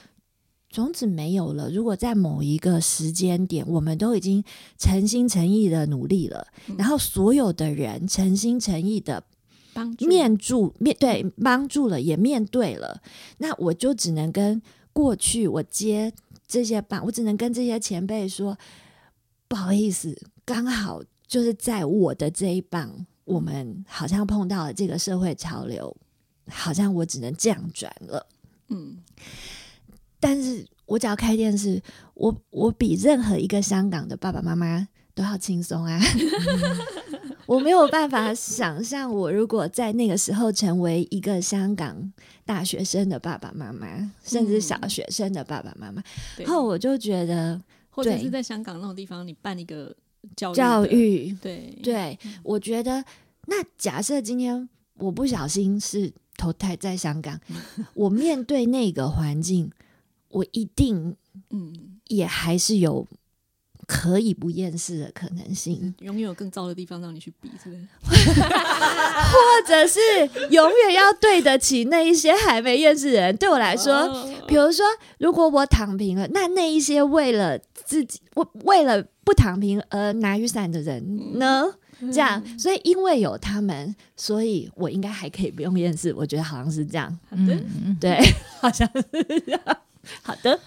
[0.77, 1.71] 种子没有了。
[1.71, 4.45] 如果在某一个时间点，我们都已经
[4.79, 9.25] 诚心诚意的努力了，嗯然后所有的人诚心诚意的
[9.73, 13.03] 帮助面助面对帮助了，也面对了，
[13.39, 14.61] 那我就只能跟
[14.93, 16.13] 过去我接
[16.47, 18.57] 这些棒，我只能跟这些前辈说，
[19.49, 25.97] 不好意思，刚好就是在我的这一棒，我们好像碰到了这个社会潮流，
[26.49, 28.27] 好像我只能这样转了。
[28.69, 28.99] 嗯
[30.27, 31.81] 但是我只要开电视，
[32.15, 36.01] 我我比任何一个香港的爸爸妈妈都要轻松啊！
[37.47, 42.13] 我没有办法想象，我如果在那个时候成为一个香港
[42.45, 46.03] 大学生的爸爸妈妈，甚至小学生的爸爸妈妈，
[46.37, 46.45] 对。
[46.45, 49.95] 然，后我就觉得或者是在香港那种地方，你办一个
[50.35, 51.79] 教育教的，育，对。
[51.85, 53.05] 对我觉得，
[53.47, 57.39] 那假设今天我不小心是投胎在香港，
[57.95, 59.71] 我面对那个环境，
[60.29, 61.17] 我一定
[61.51, 63.07] 嗯也还是有
[63.87, 67.87] 可以不厌世的可能性，永远有更糟的地方让你去比，是不是？
[68.43, 70.01] 或者是
[70.51, 73.37] 永远要对得起那一些还没厌世的人。
[73.37, 74.85] 对我来说，哦比如说，
[75.19, 81.65] 如果我躺平了，那那一些为了自己，为为了不躺平而拿雨伞的人呢？
[82.13, 86.13] 这样，所以因为有他们，所以我应该还可以不用厌世。
[86.13, 88.19] 我觉得好像是这样，嗯，对，
[88.61, 89.61] 好像是这样。
[90.23, 90.59] 好的，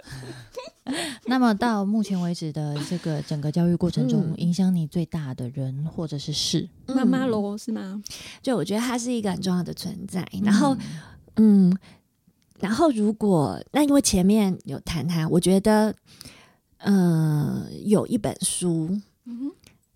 [1.26, 4.34] 那么到目前为止的这个整个教育过程中，嗯。
[4.38, 8.02] 影响你最大的人或者是事，妈妈嗯喽是吗？
[8.42, 10.26] 就我觉得它是一个很重要的存在。
[10.42, 10.76] 然后，
[11.36, 11.76] 嗯，
[12.58, 15.94] 然后如果那因为前面有谈它，我觉得，
[16.78, 19.50] 呃，有一本书嗯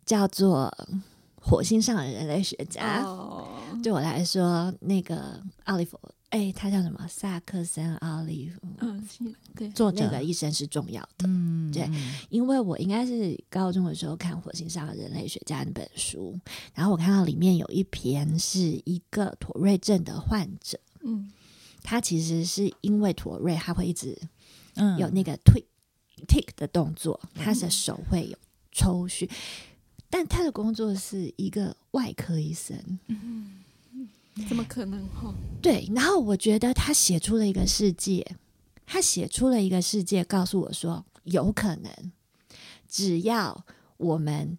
[0.04, 0.72] 叫做
[1.40, 3.48] 《火星上的人类学家》哦，
[3.82, 5.98] 对我来说，那个奥利弗，
[6.34, 7.06] 哎，他叫什么？
[7.08, 9.22] 萨克森奥利弗，嗯，是
[9.54, 11.28] 对，作者那个医生是重要的。
[11.28, 11.88] 嗯，对
[12.28, 16.36] 因为我应该是高中的时候看《火星上的人类学家》那本书，
[16.74, 21.30] 然后我看到里面有一篇是一个妥瑞症的患者，嗯。
[21.84, 24.18] 他其实是因为妥瑞，他会一直
[24.74, 24.98] 嗯。
[24.98, 25.62] 有那个 tick
[26.26, 28.36] tick 的动作，他的手会有
[28.72, 29.30] 抽搐，
[30.10, 32.76] 但他的工作是一个外科医生，
[34.48, 35.32] 怎么可能哈？
[35.62, 38.36] 对，然后我觉得他写出了一个世界，
[38.84, 41.90] 他写出了一个世界，告诉我说，有可能，
[42.88, 43.64] 只要
[43.96, 44.58] 我们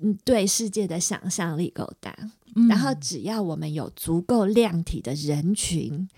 [0.00, 2.14] 嗯对世界的想象力够大，
[2.54, 6.08] 嗯然后只要我们有足够量体的人群，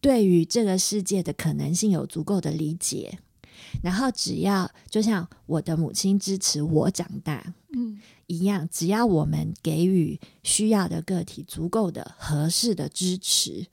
[0.00, 3.18] 对于这个世界的可能性有足够的理解，
[3.82, 13.66] 然后只要就像我的母亲支持我长大，嗯一样，只要我们给予需要的个体足够的合适的支持，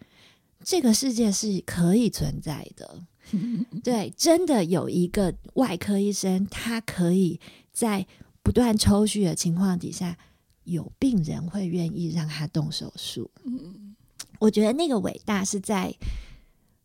[0.64, 3.04] 这个世界是可以存在的。
[3.84, 7.40] 对，真的有一个外科医生，他可以
[7.72, 8.06] 在
[8.44, 10.18] 不断抽血的情况底下，
[10.66, 13.32] 有病人会愿意让他动手术。
[13.46, 13.96] 嗯
[14.40, 15.96] 我觉得那个伟大是在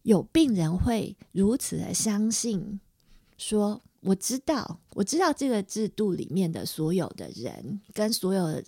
[0.03, 2.81] 有病人会如此的相信，
[3.39, 8.63] 说我知道，我知道这个制度里面的所有的人跟所有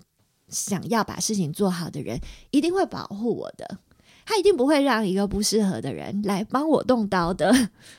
[0.48, 3.78] 想要把事情做好的人，一定会保护我的。
[4.26, 7.50] 他一定不会让一个不适合的人来帮我动刀的，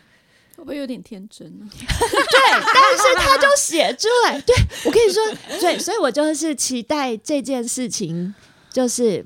[0.55, 1.65] 会不会有点天真啊？
[1.71, 5.23] 但是他就写出来，对我跟你说，
[5.59, 8.35] 对，所以我就是期待这件事情，
[8.71, 9.25] 就是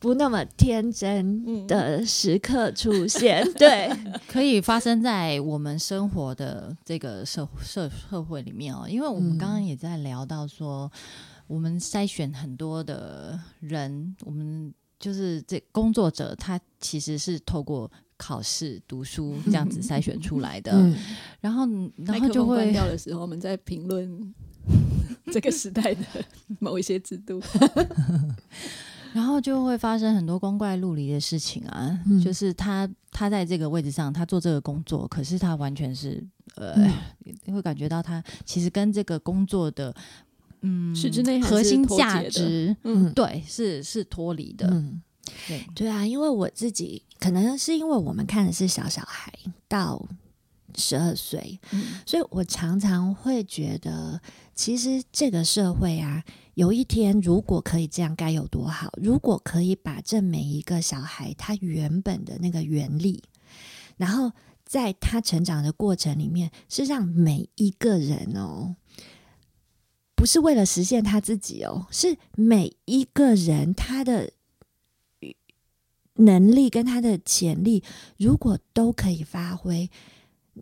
[0.00, 3.90] 不那么天真的时刻出现， 对，
[4.26, 10.90] 可以发生在我们生活的这个社社社会里面哦，因为我们嗯刚刚也在聊到说，
[11.46, 20.96] 我们筛选很多的人，我们就是这工作者，他其实是透过考试、读书这样子筛选出来的，嗯，
[21.42, 24.34] 然后然后就会掉的时候，我们在评论
[25.30, 26.04] 这个时代的
[26.58, 27.38] 某一些制度。
[29.12, 36.24] 然后就会发生很多光怪陆离的事情啊，嗯就是他他在这个位置上，他做这个工作，可是他完全是
[36.56, 36.76] 呃，
[37.44, 39.94] 你会感觉到他其实跟这个工作的
[40.62, 45.02] 嗯是之内核心价值，嗯对，是是脱离的，嗯，
[45.48, 49.32] 对，对啊，因为我自己可能是因为我们看的是小小孩
[49.66, 50.04] 到
[50.76, 54.20] 十二岁，嗯所以我常常会觉得，
[54.54, 56.22] 其实这个社会啊，
[56.60, 58.92] 有一天如果可以这样，该有多好！
[59.02, 63.22] 如果可以把这每一个小孩他原本的那个原力，
[63.96, 64.30] 然后
[64.66, 68.76] 在他成长的过程里面，是让每一个人哦。
[70.14, 74.30] 不是为了实现他自己哦，是每一个人他的
[76.16, 77.82] 能力跟他的潜力，
[78.18, 79.90] 如果都可以发挥，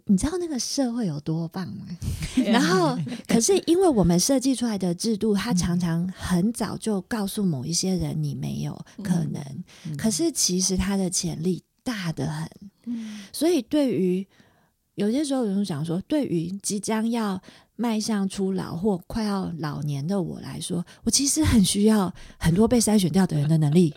[0.07, 1.87] 你知道那个社会有多棒吗？
[2.47, 9.43] 然后，可是因为我们设计出来的制度，它常常很早就告诉某一些人你没有可能，
[9.87, 12.49] 嗯可是其实他的潜力大得很。
[12.87, 14.27] 嗯所以对于
[14.95, 17.41] 有些时候有人讲说，对于即将要
[17.77, 23.95] 迈向初老或快要老年的我来说，我其实很需要很多被筛选掉的人的能力。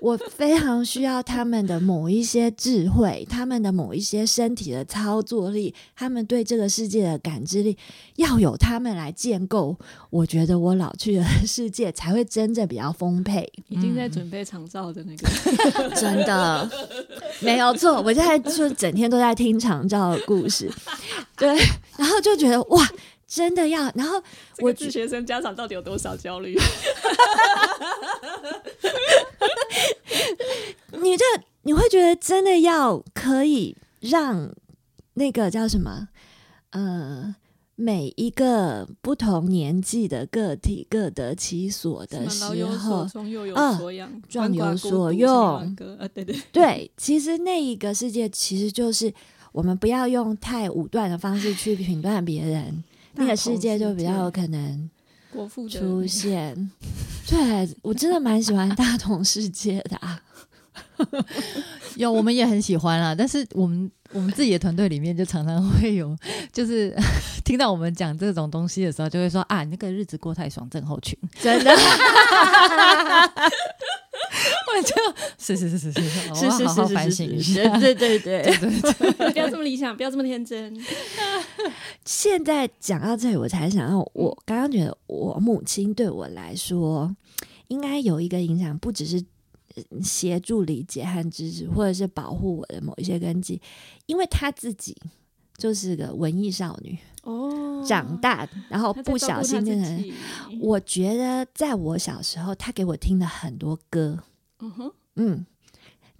[0.00, 7.76] 我非常需要他们的某一些智慧，他们的某一些身体的操作力，他们对这个世界的感知力，
[8.16, 9.76] 要有他们来建构。
[10.10, 13.50] 我觉得我老去的 世界才会真正比较丰沛。
[13.68, 15.28] 已经在准备长照的那个
[15.94, 16.70] 真的
[17.40, 20.70] 没有错，我现在就整天都在听长照的故事，
[21.36, 21.48] 对，
[21.96, 22.88] 然后就觉得哇，
[23.26, 24.16] 真的要，然后
[24.58, 26.58] 我我自学生家长到底有多少焦虑？
[31.02, 31.24] 你这
[31.62, 34.54] 你会觉得真的要可以让
[35.14, 36.08] 那个叫什么？
[36.70, 37.34] 呃，
[37.76, 42.44] 每一个不同年纪的个体各得其所的时
[42.78, 43.06] 候，
[43.54, 43.78] 嗯
[44.28, 45.30] 壮有所用
[45.98, 49.12] 啊，对对，对，其实那一个世界其实就是
[49.52, 54.90] 我们不要用太武断的方式去评断别人，那个世界就比较有可能
[55.32, 56.70] 国父出现。
[57.28, 60.20] 对我真的蛮喜欢大同世界的啊。
[61.96, 66.16] 有，我们也很喜欢啊，但是我们我们自己的团队里面就常常会有，
[66.52, 66.96] 就是
[67.44, 71.70] 听到我们讲这种东西的时候，就会说啊，你那个日子过太爽症候群，真的
[74.76, 74.94] 我就
[75.38, 77.78] 是是是是是是，是是是反省一，下。
[77.78, 79.30] 对对对对。
[79.32, 80.76] 不要这么理想，不要这么天真。
[82.04, 87.14] 现在讲到这里，我才想到，我刚刚觉得我母亲对我来说，
[87.68, 89.24] 应该有一个影响，不只是
[90.02, 93.60] 协助理解和支持，或者是保护我的某一些根基，
[94.06, 94.96] 因为她自己
[95.56, 100.04] 就是个文艺少女，哦长大然后不小心变成。
[100.60, 104.18] 我觉得在我小时候，她给我听的很多歌，
[104.60, 105.46] 嗯哼，嗯，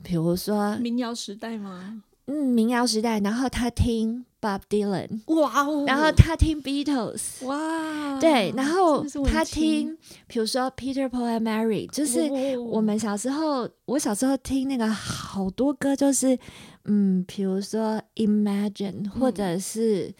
[0.02, 2.02] 比如说民谣时代吗？
[2.30, 7.42] 嗯民谣时代，然后他听 Bob Dylan，哇哦然后他听 Beatles。
[7.46, 9.96] 哇，对，然后他听，
[10.26, 16.38] 比如说 Peter Paul and Mary，就是哦我们小时候，我小时候听那个好多歌，就是
[16.84, 20.14] 嗯，比如说 Imagine，或嗯者是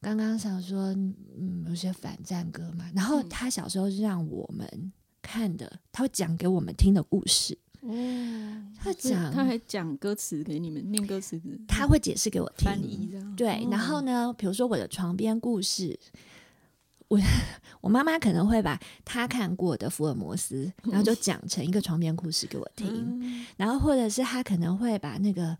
[0.00, 0.86] 刚刚想说，
[1.38, 2.90] 嗯，有些反战歌嘛。
[2.94, 7.88] 然后嗯他小时候是让我们看的，他会讲给我们听的故事，哦，
[8.76, 13.36] 他讲，他还讲歌词给你们念歌词，他会解释给我听，翻译这样。
[13.36, 15.98] 对，然后哦，呢，比如说我的床边故事，
[17.08, 17.18] 我
[17.80, 22.88] 我妈妈可能会把她看过的福尔摩斯，然后就讲成一个床边故事给我听，
[23.22, 25.56] 嗯然后或者是她可能会把那个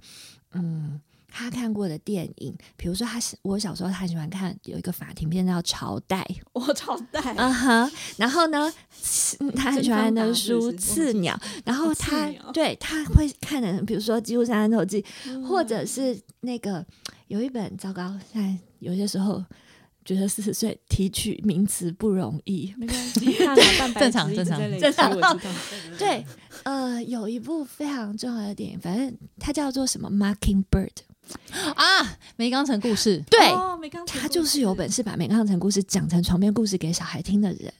[0.53, 1.01] 嗯。
[1.33, 8.73] 她看过的电影，比如说他是我小时候，他喜欢看有一个法庭片叫《朝代》，我 朝代，嗯哼，然后呢，
[9.57, 12.53] 他很喜欢的书《刺鸟》，然后哦刺她鸟。
[12.53, 15.03] 对他会看的，比如说《几乎山头记》，
[15.43, 16.85] 或者嗯是那个
[17.29, 19.43] 有一本糟糕，现在有些时候
[20.05, 22.75] 觉得四十岁提取名词不容易。
[22.77, 24.59] 没关系，大脑蛋白正常正常。
[24.79, 25.41] 正常。
[25.99, 26.25] 对，
[26.65, 30.89] 呃，有一部非常重要的电影，反正它叫做什么《Mockingbird》，
[31.75, 33.49] 啊，梅冈城故事，对。
[33.51, 37.73] 哦，没刚他就是有本事把美康城故事讲成床边故事给小孩听的人。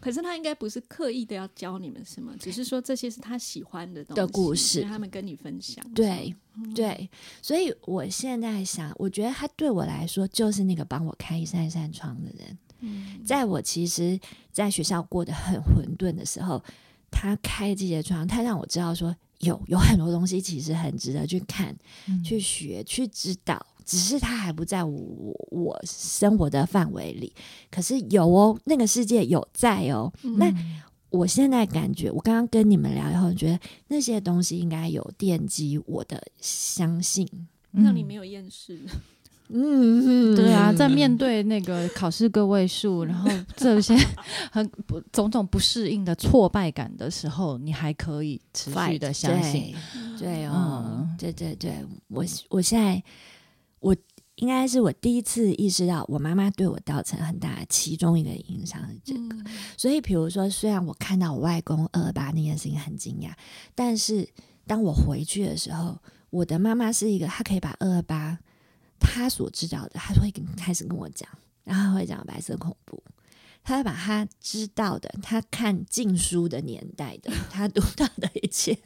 [0.00, 4.82] 可是他应该不是刻意的要教你们什么，只是说这些是他喜欢的东西的故事。
[4.82, 5.84] 他们跟你分享。
[5.94, 6.34] 对
[6.74, 7.08] 对，
[7.40, 12.58] 所以我现在想，我觉得他对我来说就是那个帮我开一扇扇窗的人。
[12.80, 14.18] 嗯，在我其实
[14.50, 16.60] 在学校过得很混沌的时候，
[17.08, 21.76] 他开这些窗，他让我知道说有有很多东西其实很值得去看、
[22.08, 27.32] 嗯去学、去知道，只是它还不在我我我生活的范围里。
[27.70, 30.12] 可是有哦，那个世界有在哦。
[30.22, 37.28] 那嗯我现在感觉，我刚刚跟你们聊以后，觉得那些东西应该有奠基我的相信。
[37.72, 38.80] 让你没有厌世。
[39.48, 43.94] 嗯，对啊，在面对那个考试个位数，然后这些
[44.50, 49.74] 很不种种不适应的挫败感的时候，你还可以持续的相信。
[50.18, 53.02] 对，对哦，嗯对对对，我我现在
[53.80, 53.94] 我
[54.36, 59.20] 应该是我第一次意识到，我妈妈对我造成很大的其中一个影响是这个。
[59.20, 63.32] 嗯所以，比如说，虽然我看到我外公二二八那件事情很惊讶，
[63.74, 64.26] 但是
[64.66, 65.98] 当我回去的时候，
[66.30, 68.38] 我的妈妈是一个，她可以把二二八
[69.02, 71.28] 她所知道的，他会跟开始跟我讲，
[71.64, 73.02] 然后她会讲白色恐怖，
[73.62, 78.78] 他会把他知道的，他看禁书的年代的，他读到的一切，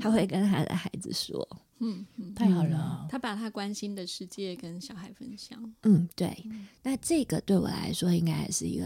[0.00, 1.46] 他会跟他的孩子说。
[1.80, 5.72] 嗯嗯，太好了，他把他关心的世界跟小孩分享。
[5.84, 6.44] 嗯，对。
[6.82, 8.84] 那这个对我来说，应该也是一个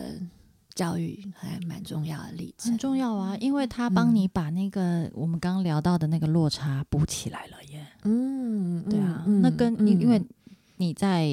[0.74, 2.76] 教育还蛮重要的例子很。
[2.76, 7.86] 重要啊，因为他帮你把那个我们刚刚聊到的那个落差补起来了耶。
[8.02, 10.28] 嗯，对啊，嗯那跟你因为嗯
[10.82, 11.28] 你在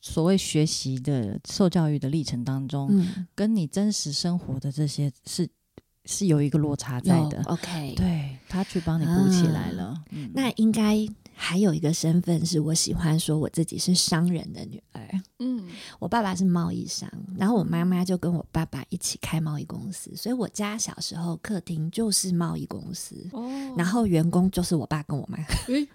[0.00, 3.26] 所谓学习的受教育的历程当中，嗯。
[3.34, 5.48] 跟你真实生活的这些是
[6.04, 7.42] 是有一个落差在的。
[7.46, 10.30] OK，对他去帮你补起来了，嗯。
[10.32, 10.96] 那应该
[11.40, 15.00] 还有一个身份是我喜欢说我自己是商人的女儿。
[15.38, 15.68] 嗯，
[16.00, 23.14] 我爸爸是贸易商，然后我妈妈就跟我爸爸一起开贸易公司，所以我家小时候客厅就是贸易公司。
[23.32, 25.88] 哦，然后员工就是我爸跟我妈，诶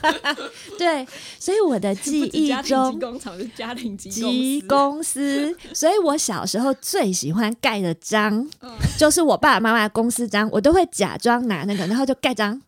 [0.78, 1.06] 对，
[1.38, 12.60] 所以我的记忆中工厂是家庭级级公司，公司，所以我小时候最喜欢盖的章，嗯就是我爸爸妈妈的公司章，我都会假装拿那个，然后就盖章。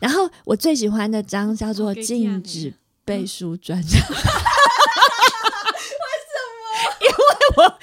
[0.00, 4.00] 然后我最喜欢的章叫做禁你止背书专章。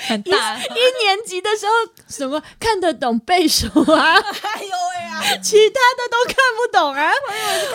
[0.09, 1.71] 很大，一年级的时候
[2.07, 5.37] 什么看得懂背书啊，哎呦喂啊！
[5.43, 7.11] 其他的都看不懂啊。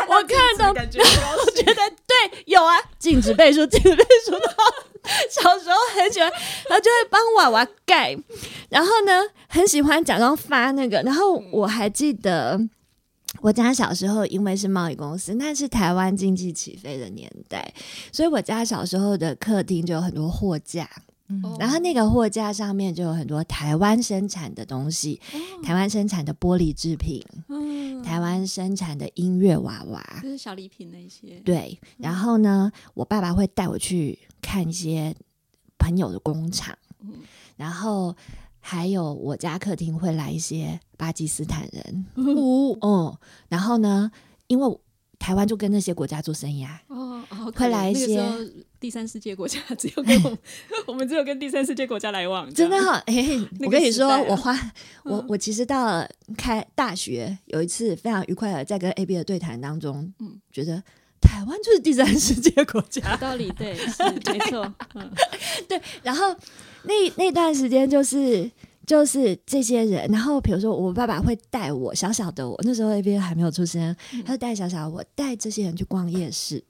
[0.08, 0.98] 我看懂，感觉
[1.38, 4.56] 我觉得对，有啊，禁止背书，禁止背书的。
[5.30, 6.28] 小时候很喜欢，
[6.68, 8.16] 然后就会帮娃娃盖，
[8.68, 11.00] 然后呢，很喜欢假装发那个。
[11.02, 12.58] 然后我还记得，
[13.44, 17.74] 我家小时候因为是贸易公司，那是台湾经济起飞的年代，
[18.10, 20.88] 所以我家小时候的客厅就有很多货架。
[21.28, 25.20] 嗯然后那个货架上面就有很多台湾生产的东西，
[25.62, 31.78] 台湾生产的玻璃制品，嗯，台湾生产的音乐娃娃，就是小礼品那一些，对。
[31.98, 35.14] 然后呢，我爸爸会带我去看一些
[35.78, 37.12] 朋友的工厂，嗯
[37.56, 38.14] 然后
[38.66, 44.10] 还有我家客厅会来一些巴基斯坦人，哦哦、然后呢，
[44.46, 44.78] 因为
[45.18, 47.22] 台湾就跟那些国家做生意啊，哦，
[47.54, 48.22] 会来一些
[48.80, 50.38] 第三世界国家只有跟 我们，
[50.86, 53.14] 我们只有跟第三世界国家来往，真的哈、 哎、
[53.52, 54.52] 那个我跟你说，我花
[55.02, 55.26] 我嗯。
[55.28, 60.40] 我其实到了开大学，有一次非常愉快的在跟 A B 的对谈当中，嗯。
[60.50, 60.82] 觉得
[61.20, 63.10] 台湾就是第三世界国家。
[63.12, 64.02] 有，道理，对，是
[64.32, 65.10] 没错，嗯，
[66.02, 66.34] 然后
[66.84, 68.50] 那那段时间就是。
[68.86, 76.62] 就是这些人，然后比如说我爸爸会带我小小的我，那时候 A B 还没有出生，他就带小小的我带这些人去逛夜市，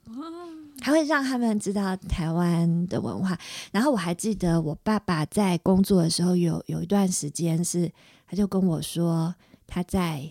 [0.79, 3.37] 还会让他们知道台湾的文化。
[3.73, 7.91] 然后我还记得我爸爸在工作的时候有有一段时间是，
[8.25, 9.35] 他就跟我说
[9.67, 10.25] 他在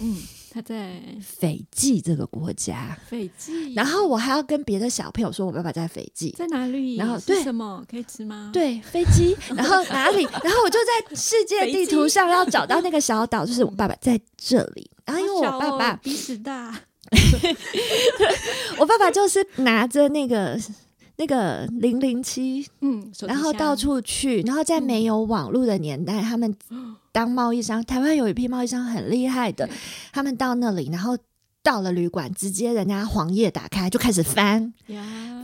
[0.00, 0.16] 嗯，
[0.50, 6.34] 他在斐济这个国家，斐济，然后我还要跟别的小朋友说我爸爸在斐济。
[6.36, 6.96] 在哪里？
[6.96, 10.24] 然后对什么可以吃吗？，对，飞机，然后哪里？
[10.42, 14.90] 然后我就在世界地图上要找到那个小岛，就是我爸爸在这里。
[15.04, 16.80] 然后因为我爸爸，鼻屎大，
[18.78, 20.58] 我爸爸就是拿着那个
[21.16, 26.54] 那个零零七，嗯，然后到处去，然后在没有网络的年代，他们
[27.12, 29.68] 当贸易商，台湾有一批贸易商很厉害的，
[30.12, 31.16] 他们到那里，然后
[31.62, 34.74] 到了旅馆，直接人家黄页打开就开始翻，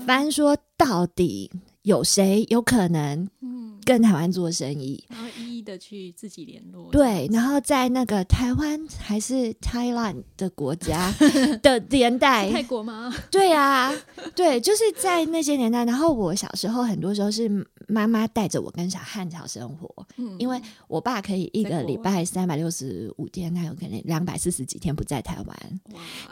[0.05, 1.51] 翻，说到底
[1.83, 5.03] 有谁有可能嗯，跟台湾做生意？
[5.09, 11.13] 然后一一的去自己联络，对，然后在那个台湾还是 Thailand 的国家
[11.63, 13.15] 的年代，泰国吗？
[13.31, 13.93] 对啊，
[14.35, 15.85] 对，就是在那些年代。
[15.85, 17.49] 然后我小时候很多时候是
[17.91, 25.81] 妈妈带着我跟小汉草生活，嗯因为我爸可以一个礼拜三百六十五天，他有可能两百四十几天不在台湾。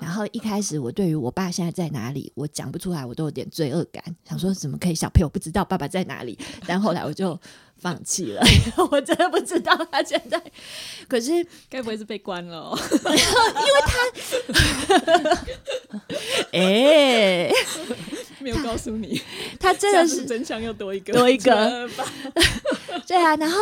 [0.00, 6.38] 然后一开始我对于我爸现在在哪里，我讲不出来，我都有点罪恶感，想说怎么可以小朋友不知道爸爸在哪里？
[6.66, 7.38] 但后来我就
[7.80, 8.42] 放弃了，
[8.90, 10.40] 我真的不知道他现在。
[11.08, 12.78] 可是该不会是被关了哦？
[16.52, 17.50] 哎、
[18.40, 19.20] 没有告诉你，
[19.58, 21.88] 他真的是真相又多一个，多一个。
[21.88, 22.04] 吧？
[23.06, 23.58] 对啊，然后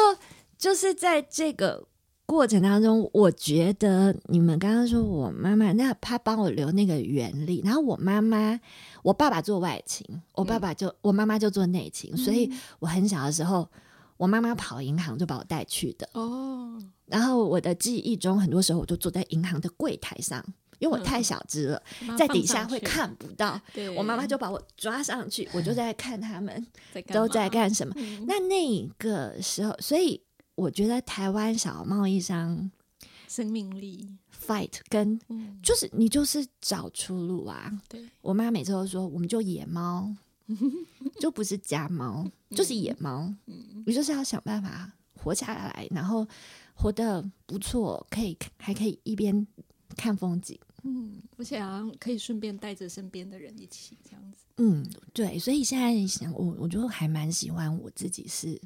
[0.58, 1.84] 就是在这个
[2.24, 8.58] 过程当中，我觉得你们刚刚说我妈妈，那她帮我留那个原理，然后我妈妈，
[9.02, 10.04] 我爸爸做外勤，
[10.34, 12.50] 我爸爸就、我妈妈就做内勤，所以
[12.80, 13.68] 我很小的时候，
[14.16, 20.44] 我妈妈跑银行就把我带去的，哦，然后我的记忆中，很多时候我就坐在银行的柜台上。
[20.78, 21.82] 因为我太小只了，
[22.18, 26.66] 在底下会，看不到，对我妈妈就把我抓上去，我就在看他们
[27.08, 27.48] 都在？
[27.48, 27.94] 干什么。
[27.96, 30.20] 嗯那那个时候，所以
[30.54, 32.70] 我觉得台湾小贸易商
[33.26, 34.06] 生命力
[34.46, 37.72] ，fight 跟嗯，就是你就是找出路啊。
[37.88, 40.14] 对，我妈每次都说，我们就野猫，
[41.20, 43.32] 就不是家猫，就是野猫。
[43.46, 46.26] 嗯你就是要想办法活下来，然后
[46.74, 49.46] 活得不错，可以还可以一边
[49.96, 50.58] 看风景。
[50.82, 58.60] 嗯，而且好像可以顺便带着身边的人一起这样子，嗯，对，所以现在想，我我就还蛮喜欢我自己是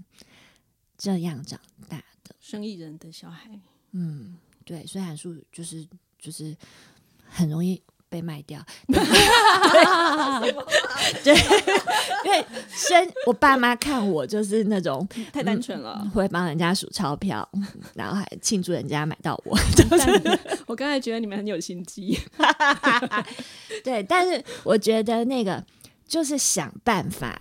[0.98, 1.58] 这样长
[1.88, 2.34] 大的。
[2.40, 3.58] 生意人的小孩，
[3.92, 5.86] 嗯，对，虽然说就是
[6.18, 6.54] 就是
[7.24, 7.80] 很容易
[8.10, 8.60] 被卖掉，
[11.22, 11.32] 对，
[12.24, 16.04] 因为生我爸妈看我就是那种太单纯了。
[16.12, 17.48] 会帮人家数钞票，
[17.94, 19.56] 然后还庆祝人家买到我，
[20.66, 22.18] 我刚才觉得你们很有心机，
[23.84, 25.64] 对，但是我觉得那个
[26.08, 27.40] 就是想办法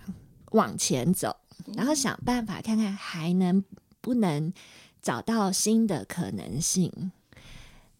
[0.52, 1.34] 往前走，
[1.74, 3.64] 然后想办法看看还能
[4.00, 4.52] 不能
[5.02, 7.10] 找到新的可能性。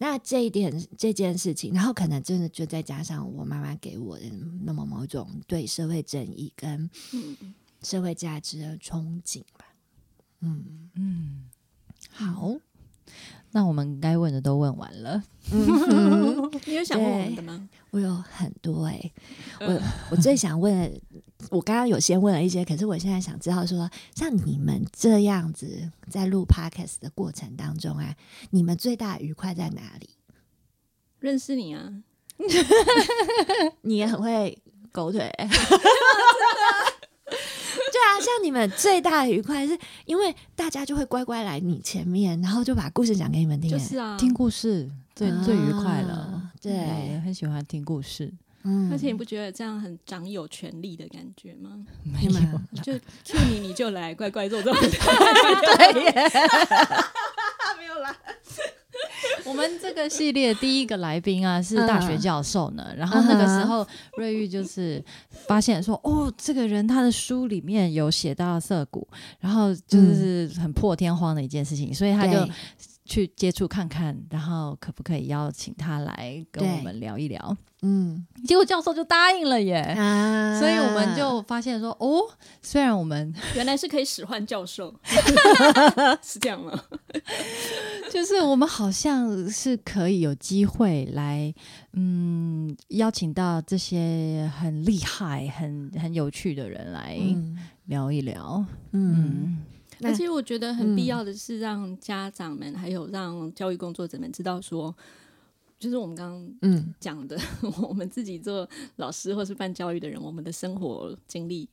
[0.01, 4.25] 那这一点这件事情，然后可能真的就再加上我妈妈给我的
[4.63, 9.65] 那么某种对社会正义跟嗯，社会价值的憧憬吧。
[10.39, 10.89] 嗯。
[10.95, 11.43] 嗯，
[12.09, 12.55] 好，
[13.51, 15.23] 那我们该问的都问完了。
[15.53, 17.69] 嗯， 你有想问我们的吗？
[17.91, 19.11] 我有很多哎、
[19.59, 20.99] 我我最想问的
[21.49, 28.15] 我刚刚有先问了一些，可是我现在想知道说，像你们这样子在录 podcast 的过程当中啊，
[28.51, 30.09] 你们最大的愉快在哪里？
[31.19, 31.91] 认识你啊，
[33.81, 34.57] 你也很会
[34.91, 35.31] 狗腿
[37.31, 48.31] 对啊，像你们最大的愉快是因为大家就会乖乖来你前面，然后就把故事讲给你们听，就是啊，听故事最、最愉快了对，很喜欢听故事。
[48.63, 48.91] 嗯。
[48.91, 51.71] 而且你不觉得这样很掌有权力的感觉吗？
[52.03, 52.93] 没你们就
[53.23, 54.89] Q 你你就来，乖乖做这种事。
[54.97, 56.11] 对耶，
[57.77, 58.15] 没有啦，
[59.45, 61.87] 我们这个系列第一个来宾啊是嗯。
[61.87, 63.85] 大学教授呢，然后那个时候
[64.17, 69.07] 瑞玉就是发现说，哦，这个人他的书里面有写到涩谷，
[69.39, 72.47] 然后就是很破天荒的一件事情，所以他就
[73.05, 77.57] 去接触看看，然后可不可以邀请他来跟我们聊一聊？
[77.81, 78.25] 嗯。
[78.45, 79.75] 结果教授就答应了耶。
[79.75, 80.59] 啊。
[80.59, 82.21] 所以我们就发现说，哦，
[82.61, 84.93] 虽然我们 原来是可以使唤教授，
[86.21, 86.79] 是这样吗？
[88.11, 91.53] 就是我们好像是可以有机会来，
[91.93, 97.57] 嗯，邀请到这些很厉害、很很有趣的人来嗯。
[97.85, 98.63] 聊一聊。
[98.91, 99.63] 嗯。
[100.03, 100.95] 而且我觉得很嗯。
[100.95, 104.95] 必要的是让家长们还有让教育工作者们知道说，
[105.81, 106.93] 就是我们刚刚嗯。
[106.99, 107.35] 讲的，
[107.89, 111.67] 我们自己做老师或是办教育的人，我们的生活经历，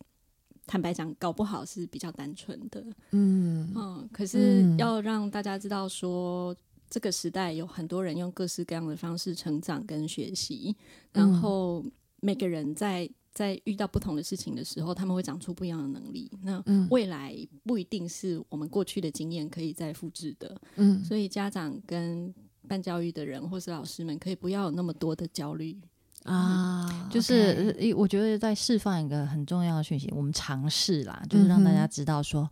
[0.66, 2.82] 坦白讲，搞不好是比较单纯的。
[3.10, 3.70] 嗯。
[3.76, 4.78] 嗯，可是嗯。
[4.78, 6.56] 要让大家知道说，
[6.88, 10.74] 这个时代有很多人用各式各样的方式成长跟学习，
[11.12, 11.34] 然嗯。
[11.40, 11.84] 后
[12.20, 16.30] 每个人在在遇到不同的事情的时候，他们会长出不一样的能力。
[16.42, 16.88] 那嗯。
[16.90, 21.04] 未来不一定是我们过去的经验可以再复制的，嗯。
[21.04, 22.34] 所以家长跟
[22.68, 25.76] 办教育的人或是老师们，可以不要有那么多的焦虑。
[26.24, 32.50] 啊，就是呃我觉得在释放一个很重要的讯息，我们尝试啦，就是让大家知道说，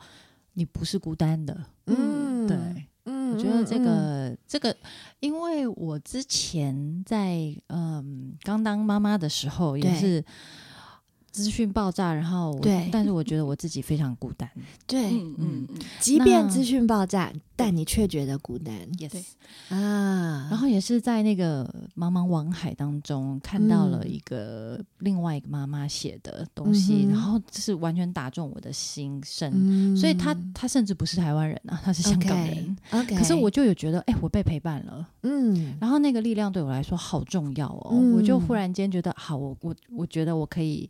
[0.55, 1.55] 你不是孤单的。
[1.87, 2.57] 嗯对，
[3.05, 4.75] 嗯我觉得这嗯个、这个，
[5.21, 9.95] 因为我之前在嗯刚当妈妈的时候也对。
[9.95, 10.25] 是
[11.45, 14.49] 资讯爆炸，然后我对但是我觉得我自己非常孤单。
[14.87, 15.67] 对，嗯
[16.01, 19.23] 即便资讯爆炸，但你却觉得孤单 Yes，
[19.69, 20.49] 啊。
[20.51, 21.65] 然后也是在那个
[21.95, 29.51] 茫茫网海当中看到了嗯一个、另外一个妈妈写的东西，嗯然后就是完全打中我的心声。
[29.55, 32.77] 嗯所以她她甚至不是台湾人啊，她是香港人。
[32.93, 35.07] OK，可是我就有觉得，哎、我被陪伴了。
[35.23, 40.89] 嗯然后那个力量对我来说好重要哦，嗯我就忽然间觉得，好，我我我觉得我可以，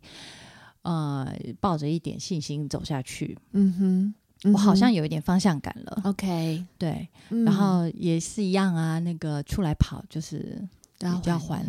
[0.87, 1.27] 呃，
[1.59, 4.13] 抱着一点信心走下去，嗯哼，
[4.45, 6.01] 嗯我好像有一点方向感了。
[6.05, 7.43] OK，对，嗯。
[7.43, 10.57] 然后也是一样啊，那个出来跑就是
[10.99, 11.61] 要比较还。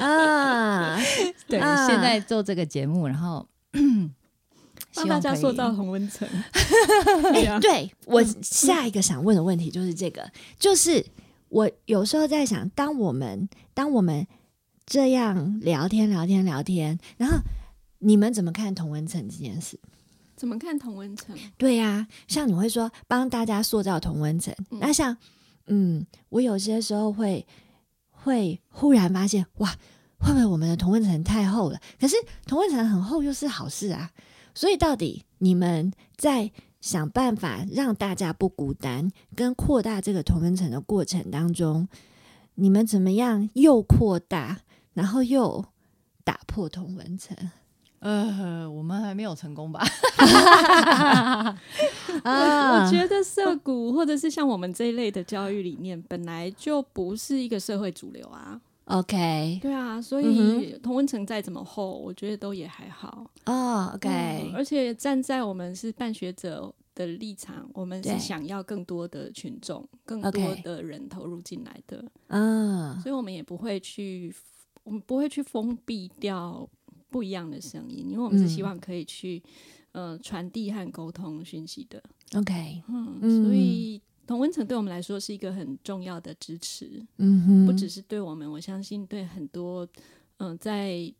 [0.00, 0.98] 还， 啊，
[1.46, 1.86] 对，啊。
[1.86, 3.46] 现在做这个节目，然后
[4.90, 6.28] 希帮大望可以家塑造同温层。
[7.34, 10.28] 哎，对我下一个想问的问题就是这个，
[10.58, 11.06] 就是
[11.50, 14.26] 我有时候在想，当我们当我们
[14.90, 17.38] 这样聊天聊天聊天，然后
[18.00, 19.78] 你们怎么看同温层这件事？
[20.34, 21.32] 怎么看同温层？
[21.56, 25.16] 对呀、像你会说帮大家塑造同温层，嗯那像
[25.68, 27.46] 嗯，我有些时候会
[28.10, 29.70] 会忽然发现，哇，
[30.18, 31.80] 会不会我们的同温层太厚了？
[32.00, 34.10] 可是同温层很厚又是好事啊，
[34.56, 41.86] 所以到底你们在想办法让大家不孤单，跟扩大这个同温层的过程当中，
[42.56, 44.62] 你们怎么样又扩大，
[44.94, 45.62] 然后又
[46.24, 47.36] 打破同文层？
[48.00, 49.84] 呃，我们还没有成功吧？
[52.24, 58.60] 啊我觉得社谷或者是像我们这一类的教育理念，本来就不是一个社会主流啊。
[58.86, 63.24] OK，对啊，所嗯以同温层再怎么厚，我觉得都也还好。
[63.46, 70.30] 哦嗯，OK，而且站在我们是办学者的立场，我们是想要更多的群众、更多
[70.64, 74.34] 的人投入进来的，嗯所以我们也不会去，
[74.82, 76.68] 我们不会去封闭掉
[77.10, 79.42] 不一样的声音，因为我们是希嗯望可以去。
[79.92, 82.00] 呃，传递和沟通讯息的
[82.36, 83.42] ，，OK，嗯，嗯。
[83.44, 89.84] 所以同温层对我们来说是一个很重要的支持，嗯哼，不只是对我们，我相信对很多
[90.36, 91.12] 嗯、在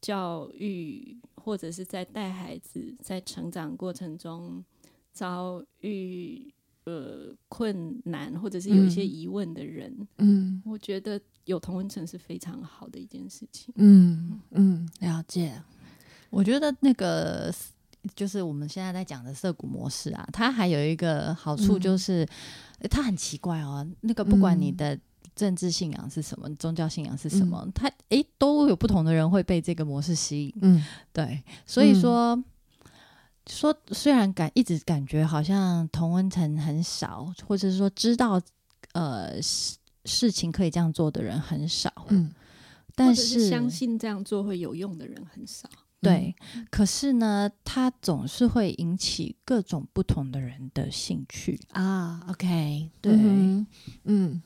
[0.00, 4.64] 教育或者是在带孩子在成长过程中
[5.12, 6.48] 遭遇
[6.84, 9.10] 呃困难或者是有一些嗯。
[9.12, 10.62] 疑问的人，嗯。
[10.64, 13.72] 我觉得有同温层是非常好的一件事情。
[13.76, 15.60] 嗯嗯，了解，
[16.30, 17.52] 我觉得那个
[18.14, 22.26] 就是我们现在在讲的涩谷模式啊，它还有一个好处嗯就是，
[22.80, 23.86] 呃它很奇怪哦。
[24.00, 24.98] 那个不管你嗯的
[25.34, 30.54] 政治信仰是什么，宗教信仰是什么，他诶都有不同的人会被这个模式吸引。
[30.60, 32.42] 嗯对，所以说、
[33.46, 38.40] 说虽然感一直感觉好像同温层很少，或者是说知道
[38.92, 39.40] 呃
[40.04, 42.32] 事事情可以这样做的人很少，嗯
[42.94, 45.68] 但是相信这样做会有用的人很少。
[46.00, 46.34] 对，
[46.68, 51.58] 可是呢，它总是会引起各种不同的人的兴趣。
[51.70, 53.66] 啊，OK，对嗯
[54.04, 54.42] 嗯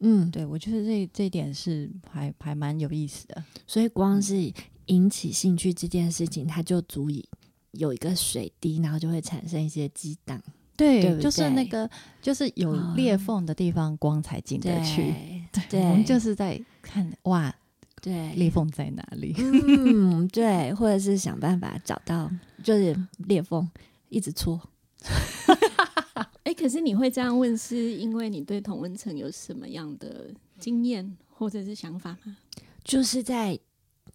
[0.00, 3.42] 嗯，对我觉得这这一点是还还蛮有意思的。
[3.66, 4.52] 所以光是
[4.86, 7.24] 引起兴趣这件事情，它就足以
[7.70, 10.42] 有一个水滴，然后就会产生一些激荡。
[10.76, 11.88] 对，就是那个，
[12.20, 15.14] 就是有啊裂缝的地方，光才进得去。
[15.52, 17.54] 对对，我们就是在看哇，
[18.02, 19.34] 对裂缝在哪里？
[19.38, 22.30] 嗯，对，或者是想办法找到
[22.62, 23.68] 就是裂缝，
[24.08, 24.60] 一直戳。
[26.44, 32.36] 哎、可是你会这样问，是因为你对同温层有什么样的经验或者是想法吗？
[32.82, 33.58] 就是在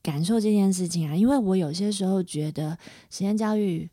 [0.03, 2.77] 感受这件事情啊，因为我有些时候觉得
[3.09, 3.89] 实验教育，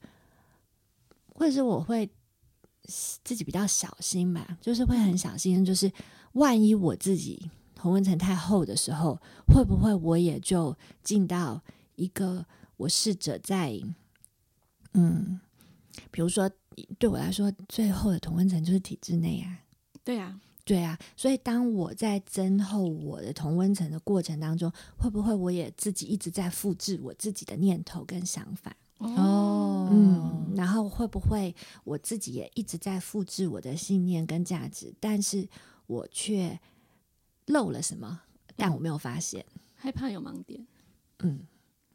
[1.34, 2.08] 或者是我会
[3.24, 5.90] 自己比较小心吧，就是会很小心，就是
[6.32, 11.62] 万一我自己同温层太厚的时候，会不会我也就进到
[11.96, 12.44] 一个
[12.76, 13.80] 我试着在
[14.94, 15.40] 嗯，
[16.10, 16.50] 比如说
[16.98, 19.60] 对我来说最后的同温层就是体制内啊，
[20.04, 28.74] 对啊，对啊，所以当我在增厚我的同温层的过程当中，会不会我也自己一直在复制我自己的念头跟想法？
[28.98, 35.48] 哦嗯，然后会不会我自己也一直在复制我的信念跟价值，但是
[35.86, 36.58] 我却
[37.46, 38.22] 漏了什么，
[38.56, 39.44] 但我没有发现。
[39.74, 40.66] 害怕有盲点。
[41.20, 41.40] 嗯，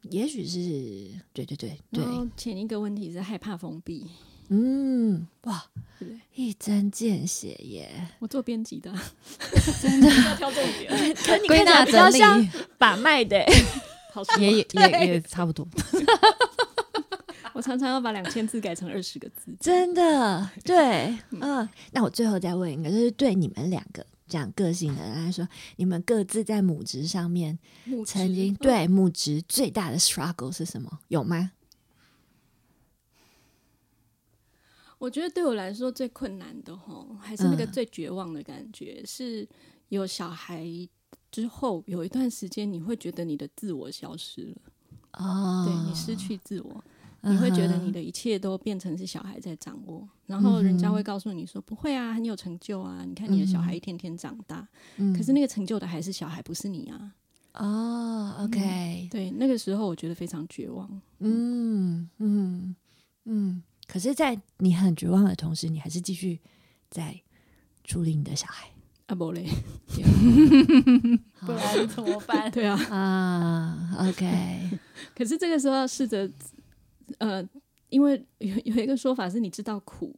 [0.02, 0.58] 也许是
[1.32, 4.06] 对对对对然，后前一个问题是害怕封闭，
[4.48, 5.64] 嗯，哇？
[6.34, 8.08] 一针见血耶！
[8.18, 8.92] 我做编辑的，
[9.80, 12.48] 真的要挑重点， 可你归纳看起来比较整像理
[12.78, 13.38] 把脉的，
[14.40, 15.64] 也也也差不多。
[17.52, 19.54] 我常常要把两千字改成二十个字。
[19.60, 25.46] 真的，对， 嗯，那我最后再问一个，就是对你们两个讲个性的人来说，
[25.76, 27.58] 你们各自在母职上面
[28.06, 31.00] 曾经对母职最大的 struggle 是什么？
[31.08, 31.52] 有吗？
[34.98, 37.72] 我觉得对我来说最困难的吼，还是那个嗯。
[37.72, 39.48] 最绝望的感觉，是
[39.88, 40.64] 有小孩
[41.30, 44.56] 之后有一段时间，你会觉得你的自我消失了，
[45.14, 46.84] 哦，对你失去自我，
[47.22, 54.66] 你会觉得你的的一切都变成是小孩在掌握，然后人家会告诉你说不会啊，很有成就啊，你看你的小孩一天天长大，
[54.96, 57.12] 嗯可是那个成就的还是小孩，不是你啊。
[57.54, 60.88] 哦，OK，对，那个时候我觉得非常绝望。
[61.18, 62.74] 嗯嗯
[63.26, 66.40] 嗯，可是，在你很绝望的同时，你还是继续
[66.88, 67.20] 在
[67.84, 68.68] 处理你的小孩，
[69.06, 69.46] 啊，不嘞，
[71.44, 72.50] 不然怎么办？
[72.50, 74.78] 对啊，啊，OK，
[75.14, 76.26] 可是这个时候要试着，
[77.18, 77.46] 呃，
[77.88, 80.14] 因为有 有一个说法是你知道苦，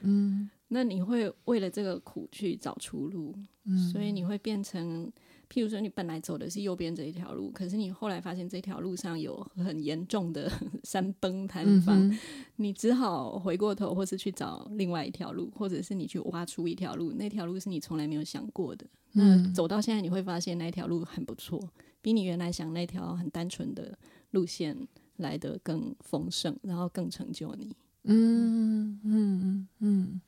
[0.00, 3.32] 嗯那你会为了这个苦去找出路，
[3.66, 5.08] 嗯，所以你会变成，
[5.48, 10.50] 譬如说你本来走的是右边这一条路，可是你后来发现这条路上有很严重的
[10.82, 12.18] 山崩塌嗯方，哼
[12.56, 18.84] 你只好回过头，或是去找另外一条路，或者是你去挖出一条路，那条路是你从来没有想过的。
[19.12, 21.60] 那嗯走到现在，你会发现那条路很不错，
[22.02, 23.96] 比你原来想那条很单纯的
[24.32, 24.76] 路线
[25.18, 27.74] 来得更丰盛，然后更成就你。
[28.04, 30.20] 嗯嗯嗯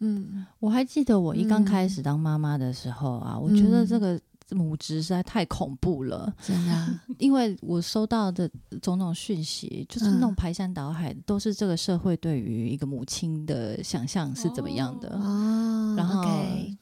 [0.00, 1.64] 嗯我还记得我一刚嗯。
[1.64, 4.20] 开始当妈妈的时候啊，我觉得这个
[4.50, 8.46] 母职实在太恐怖了，真的，因为我收到的
[8.82, 10.34] 种种讯息，就是那种嗯。
[10.34, 16.22] 排山倒海，都是这个社会对于一个母亲的想象是怎么样的，哦，然后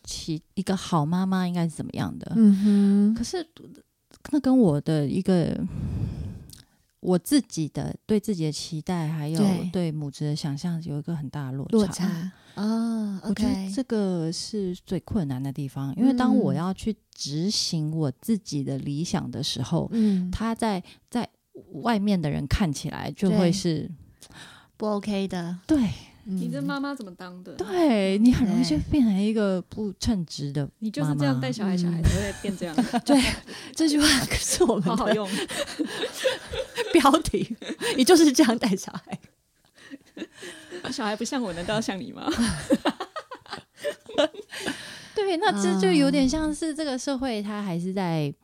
[0.02, 2.32] 其一个好妈妈应该是怎么样的。
[2.34, 3.46] 嗯哼，可是
[4.32, 5.56] 那跟我的一个
[7.00, 16.56] 我自己的对自己的期待，还有对对母职的想象，有一个很大的落落差哦我觉得，OK，这个是最困难的地方，因为当我嗯。
[16.56, 21.26] 要去执行我自己的理想的时候，嗯，他在在
[21.82, 23.90] 外面的人看起来就会是
[24.76, 25.78] 不 OK 的，对
[26.30, 27.52] 你你这妈妈怎么当的？
[27.54, 32.74] 对，你很容易就变成一个不称职的你就是这样带小孩，小孩才会变这样，
[33.04, 33.20] 对
[33.74, 35.28] 这句话可是我们好好用。
[36.92, 37.56] 标题，
[37.96, 39.18] 你就是这样带小孩，
[40.90, 42.28] 小孩不像我，难道像你吗？
[45.14, 48.34] 对，那这就啊有点像是这个社会，它还是在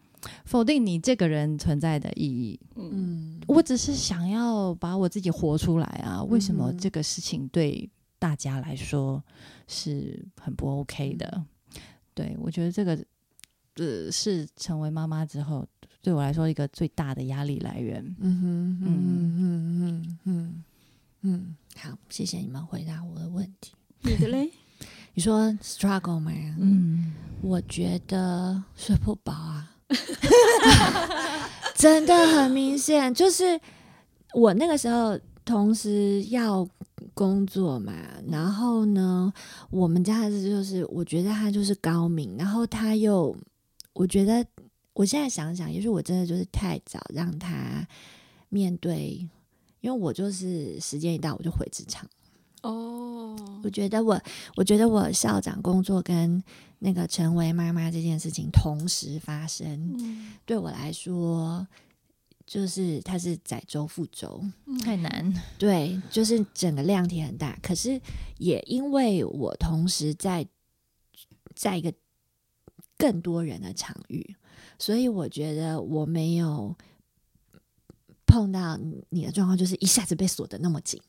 [0.45, 2.61] 否定你这个人存在的意义。
[2.77, 3.16] 嗯，嗯
[3.57, 6.23] 我只是想要把我自己活出来啊！
[6.25, 7.89] 为什么这个事情对
[8.19, 9.23] 大家来说
[9.67, 11.43] 是很不 OK 的？
[12.13, 12.95] 对我觉得这个
[13.77, 15.67] 呃，是成为妈妈之后，
[16.03, 18.05] 对我来说一个最大的压力来源。
[18.21, 18.87] 嗯哼，嗯
[19.39, 19.39] 嗯
[19.81, 20.65] 嗯嗯
[21.23, 23.73] 嗯，好，谢谢你们回答我的问题。
[24.03, 24.51] 你的嘞？
[25.15, 26.31] 你说 struggle 吗？
[26.59, 29.71] 嗯，我觉得睡不饱啊，
[31.77, 33.13] 真的很明显。
[33.15, 33.61] 就是
[34.35, 36.67] 我那个时候同时要
[37.15, 37.93] 工作嘛，
[38.29, 39.33] 然后呢，
[39.71, 43.37] 我们家孩子就是我觉得他就是高明，然后他又，
[43.93, 44.45] 我觉得
[44.93, 47.87] 我现在想想，也许我真的就是太早让他
[48.49, 49.29] 面对，
[49.81, 52.09] 因为我就是时间一到我就回职场。
[52.67, 54.21] 哦，我觉得我，
[54.57, 56.43] 我觉得我校长工作跟
[56.79, 61.67] 那个成为妈妈这件事情同时发生，嗯对我来说，
[62.45, 64.45] 就是它是载舟覆舟，
[64.83, 65.33] 太难。
[65.59, 67.59] 对，就是整个量体很大。
[67.63, 68.01] 可是
[68.39, 70.47] 也因为我同时在
[71.55, 71.93] 在一个
[72.99, 74.37] 更多人的场域，
[74.79, 76.77] 所以我觉得我没有
[78.27, 81.01] 碰到你的状况，就是一下子被锁的那么紧。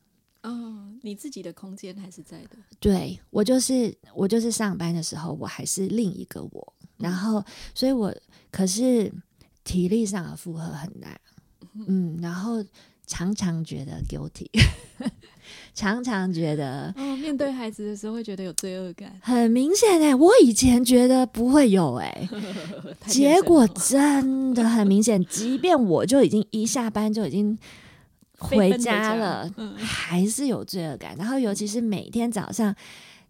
[0.42, 2.50] 哦，你自己的空间还是在的。
[2.80, 8.14] 对我就是我就是上班的时候，我还是另一个我，然后所以我
[8.50, 9.12] 可是
[9.64, 11.18] 体力上的负荷很大，
[11.86, 12.64] 嗯，然后
[13.06, 14.48] 常常觉得 guilty，
[15.74, 22.28] 常常觉得哦，面对孩子的时候会觉得有罪恶感，很明显哎、我以前觉得不会有哎、
[23.00, 27.58] 太结果真的很明显，即便我就已经一下班就已经
[28.38, 31.16] 回家家了，嗯还是有罪恶感。
[31.16, 32.74] 然后尤其是每天早上，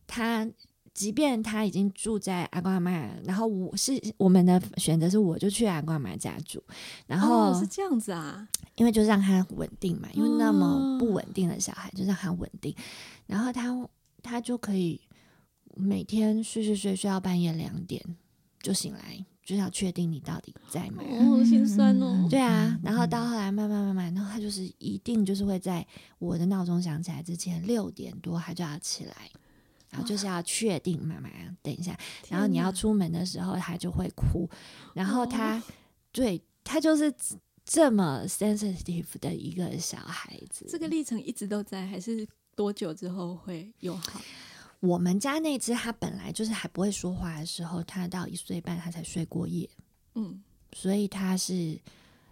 [0.06, 0.48] 他
[0.94, 2.90] 即便他已经住在阿公阿妈，
[3.24, 6.62] 然后我是我们的选择是我就去阿公阿妈家住，
[7.06, 12.74] 然后、哦是这样子啊，因为就让他稳定嘛，因为那么哦不稳定的小孩就让他稳定，
[13.26, 13.72] 然后他
[14.22, 15.00] 他就可以
[15.76, 18.04] 每天睡睡睡睡到半夜两点
[18.61, 21.03] 就醒来，就要确定你到底在吗？
[21.03, 22.26] 哦，心酸哦。
[22.28, 25.86] 对啊，嗯然后到后来慢慢慢慢，然后他就是一定就是会在
[26.18, 29.30] 我的闹钟响起来之前六点多他就要起来，
[29.88, 31.30] 然后就是要确定妈妈
[31.62, 34.46] 等一下，然后你要出门的时候他就会哭，
[34.92, 35.62] 然后他、哦
[36.11, 37.14] 对他就是
[37.64, 40.66] 这么 sensitive 的一个小孩子。
[40.68, 42.26] 这个历程一直都在，还是
[42.57, 44.20] 多久之后会又好？
[44.80, 49.68] 我们家那只它本来就是还不会说话的时候，它到一岁半它才睡过夜，
[50.14, 51.78] 嗯，所以它是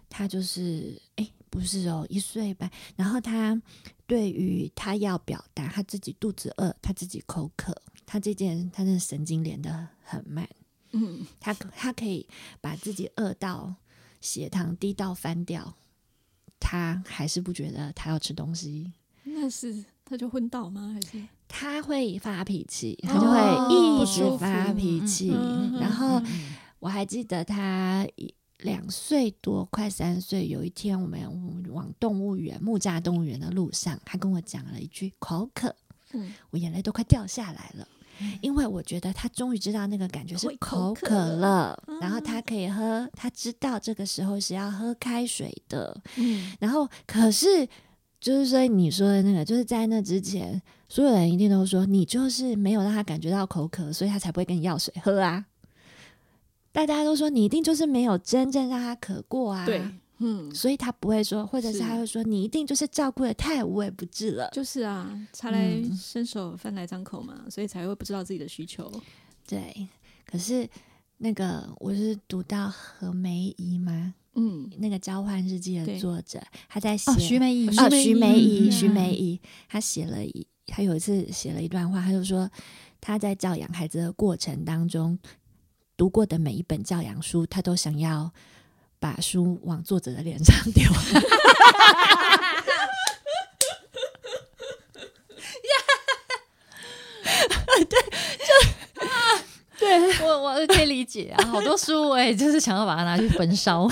[0.09, 2.71] 它就是哎、不是哦，一岁半。
[2.95, 3.61] 然后它
[4.05, 7.75] 对于它要表达它自己肚子饿，它自己口渴，
[8.05, 10.47] 它这件它的神经连得很慢，
[10.91, 12.25] 嗯，他他可以
[12.61, 13.75] 把自己饿到
[14.21, 15.75] 血糖低到翻掉，
[16.59, 18.93] 它还是不觉得它要吃东西。
[19.23, 20.93] 那是它就昏倒吗？
[20.93, 25.29] 还是他会发脾气，他哦就会一直发脾气。
[25.79, 31.19] 然后嗯我还记得他一两岁多，快三岁，有一天我们
[31.71, 35.75] 往动物园、木栅动物园的路上，他跟我讲了一句口渴，
[36.13, 36.33] 嗯。
[36.51, 37.87] 我眼泪都快掉下来了。
[38.41, 41.99] 因为我觉得他终于知道那个感觉是口口渴渴了，嗯。
[41.99, 46.51] 然后他可以喝，他知道这个时候是要喝开水的，嗯。
[46.59, 47.67] 然后可是
[48.19, 50.59] 就是说你说的那个，就是在那之前，
[50.89, 55.45] 所有人一定都说你就是没有让他感觉到口渴，所以他才不会跟你要水喝啊。
[56.71, 59.81] 大家都说你一定就是没有真正让他渴过啊，对，
[60.19, 64.49] 嗯，所以他不会说，或者是是他会说你一定就是照顾的太无微不至了。
[64.53, 68.91] 就是啊，茶来嗯伸手，饭来张口嘛，所以才会不知道自己的需求。
[69.47, 69.87] 对，
[70.25, 70.69] 可是
[71.17, 74.13] 那个我是读到何梅姨吗？
[74.35, 82.47] 嗯，那个交换日记的作者，他在写哦，徐梅姨，啊，徐梅怡，嗯徐嗯梅姨，她写了一，她有一次写了一段话，他就说
[83.01, 85.17] 他在教养孩子的过程当中，
[85.95, 88.31] 读过的每一本教养书，他都想要
[88.99, 90.83] 把书往作者的脸上丢。
[99.79, 103.87] 对 我我可以理解啊，好多书我也就是想要把它拿去焚烧。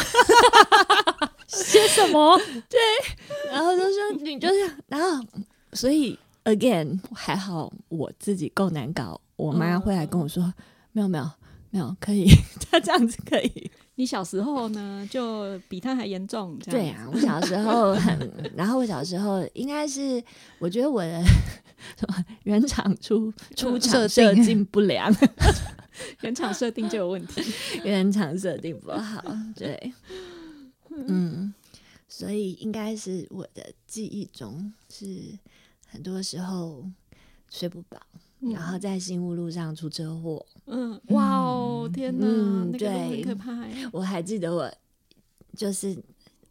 [1.47, 2.35] 写什么？
[2.67, 2.79] 对
[3.51, 5.23] 然后就说你就是，然后
[5.73, 10.53] 所以 again 还好我自己够难搞，我妈会来跟我说，
[10.93, 11.29] 没有没有
[11.71, 12.25] 没有，可以，
[12.71, 13.69] 她这样子可以。
[13.97, 20.21] 你小时候呢，就比他还严重，对啊，我小时候很，然后我小时候应该是，
[20.59, 21.23] 我觉得我的
[21.97, 25.13] 什么原厂出出厂设定不良，
[26.23, 27.41] 原厂设定就有问题。
[27.85, 29.23] 原厂设定不好，
[29.55, 29.93] 对，
[31.07, 31.53] 嗯，
[32.09, 35.05] 所以应该是我的记忆中是
[35.95, 36.85] 很多时候
[37.49, 37.97] 睡不饱，
[38.41, 40.45] 然后在新屋路上出车祸。
[40.65, 43.89] 嗯，哇哦，天哪，嗯那个很对可怕欸。
[43.93, 44.69] 我还记得我
[45.55, 45.97] 就是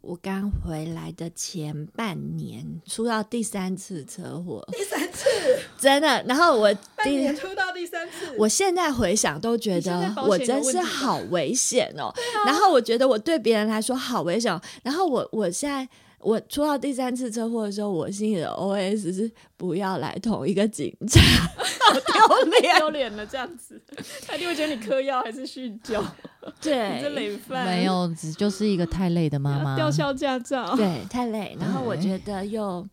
[0.05, 5.27] 我刚回来的前半年出到第三次车祸，第三次
[5.79, 6.23] 真的。
[6.27, 6.71] 然后我
[7.03, 12.13] 第出到第三次，我现在回想都觉得我真是好危险哦。
[12.45, 15.87] 然后我觉得我对别人来说好危险哦，然后我我现在。
[16.19, 21.21] 我出到第三次车祸的时候，我心里的 OS 是不要来同一个警察，
[21.85, 22.77] 好丢脸。
[22.77, 23.81] 丢脸了这样子，
[24.27, 26.01] 他一定会觉得你嗑药还是酗酒，
[26.45, 26.71] 你这
[27.01, 29.75] 对累犯，没有，只就是一个太累的妈妈。
[29.75, 30.75] 吊销驾照。
[30.75, 31.55] 对，太累。
[31.59, 32.87] 然后我觉得又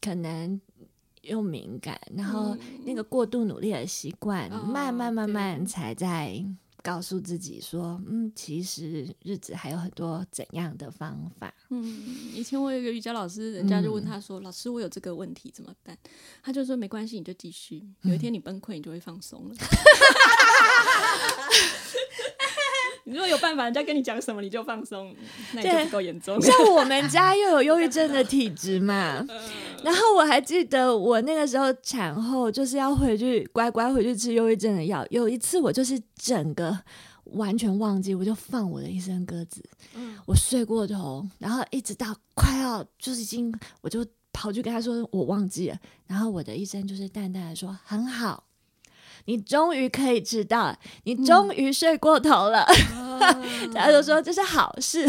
[0.00, 0.60] 可能
[1.22, 6.42] 又敏感，然后那个过度努力的习惯，哦慢慢慢慢才在
[6.82, 11.52] 告诉自己说，嗯，其实日子还有很多怎样的方法。
[11.68, 11.84] 嗯，
[12.34, 15.96] 以前我有一个瑜伽老师，人家就嗯问他说：“老师，我有这个问题怎么办？”
[16.42, 17.82] 他就说：“没关系，你就继续。
[18.02, 19.54] 有一天你崩溃，你就会放松了。
[23.10, 25.12] 你如果有办法，人家跟你讲什么你就放松，
[25.52, 26.40] 那你就不够严重。
[26.40, 29.26] 像我们家又有忧郁症的体质嘛，
[29.82, 35.04] 然后我还记得我那个时候产后就是要回去乖乖回去吃忧郁症的药。
[35.10, 36.78] 有一次我就是整个
[37.24, 39.60] 完全忘记，我就放我的一声鸽子，
[39.96, 48.44] 嗯我睡过头，然后一直到快要就是已经，我就跑去跟他说我忘记了，然后我的医生就是淡淡的说很好。
[49.26, 52.66] 你终于可以知道了，你终于睡过头了。
[53.74, 55.08] 他就说这是好事。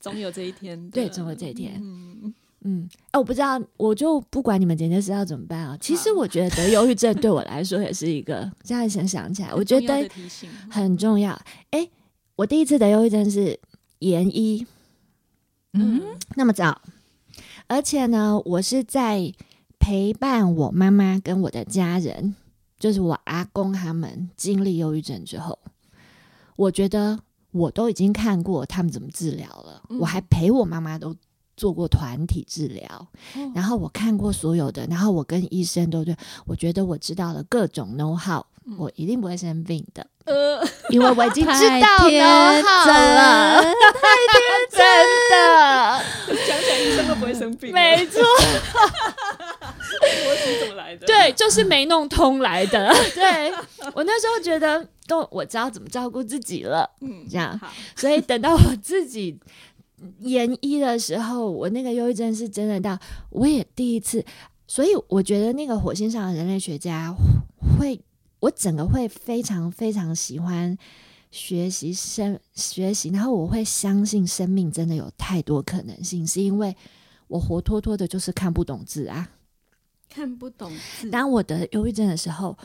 [0.00, 1.80] 总有这一天，对总有这一天。
[1.82, 5.76] 嗯，嗯，哎、我不知道，我就不管你们今天是要怎么办啊。
[5.80, 11.32] 其实我觉得得忧郁症对我来说也是一个，现在想想起来，我觉得提醒，很重要。
[11.70, 11.88] 哎、
[12.36, 13.58] 我第一次得忧郁症是
[14.00, 14.66] 研一，
[15.72, 16.02] 嗯，
[16.36, 16.82] 那么早，
[17.66, 19.32] 而且呢，我是在
[19.78, 22.34] 陪伴我妈妈跟我的家人，
[22.84, 25.58] 就是我阿公他们经历忧郁症之后，
[26.54, 27.18] 我觉得
[27.50, 31.16] 我都已经看过他们怎么治疗了，嗯我还陪我妈妈都
[31.56, 32.86] 做过团体治疗，
[33.36, 36.14] 哦然后我看过所有的，然后我跟医生都对，
[36.44, 43.72] 我觉得我知道了各种 know how，、嗯我一定不会生病的，呃，因为我已经知道天 know how 了，真
[44.70, 44.80] 真
[45.30, 46.02] 的。
[46.46, 47.72] 讲起来医生都不会生病？
[47.72, 48.22] 没错，
[50.28, 51.06] 我是怎么来的？
[51.06, 52.92] 对，就是没弄通来的。
[53.14, 53.52] 对
[53.94, 59.38] 我那时候觉得，都我知道怎么照顾自己了，嗯，这样好，所以等到我自己
[60.20, 62.98] 研一的时候，我那个忧郁症是真的到
[63.30, 64.24] 我也第一次，
[64.66, 67.14] 所以我觉得那个火星上的人类学家
[67.78, 68.00] 会，
[68.40, 70.76] 我整个会非常非常喜欢。
[71.30, 76.76] 学习生学习，然后我会相信生命真的有太多可能性，是因为
[77.26, 79.28] 我活脱脱的就是看不懂字啊。
[80.14, 80.70] 看不懂，
[81.10, 82.56] 当我得忧郁症的时候，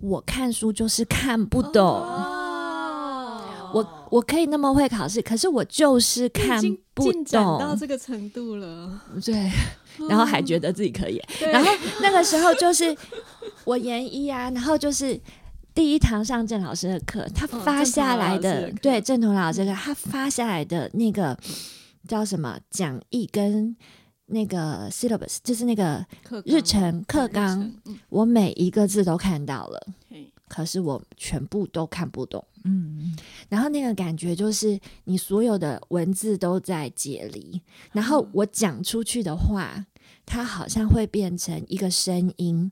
[0.00, 1.82] 我看书就是看不懂。
[1.84, 3.40] 哦
[3.74, 6.60] 我我可以那么会考试，可是我就是看
[6.92, 7.74] 不懂到。
[7.74, 9.50] 这个程度了，对，
[10.10, 11.18] 然后还觉得自己可以。
[11.38, 11.70] 对然后
[12.02, 12.94] 那个时候就是
[13.64, 15.18] 我研一啊，然后就是。
[15.74, 21.34] 第一堂上郑老师的课，他哦发下来的、对郑彤老师的课，他发下来的那个
[22.06, 23.74] 叫什么讲义跟
[24.26, 29.86] 那个 syllabus，就是那个课日程课纲，嗯，我每一个字都看到了。
[30.48, 32.44] 可是我全部都看不懂。
[32.64, 33.16] 嗯，
[33.48, 37.62] 然后那个感觉就是你所有的文字都在解离，
[37.92, 39.86] 然后我讲出去的话，
[40.26, 42.70] 它好像会变成一个声音，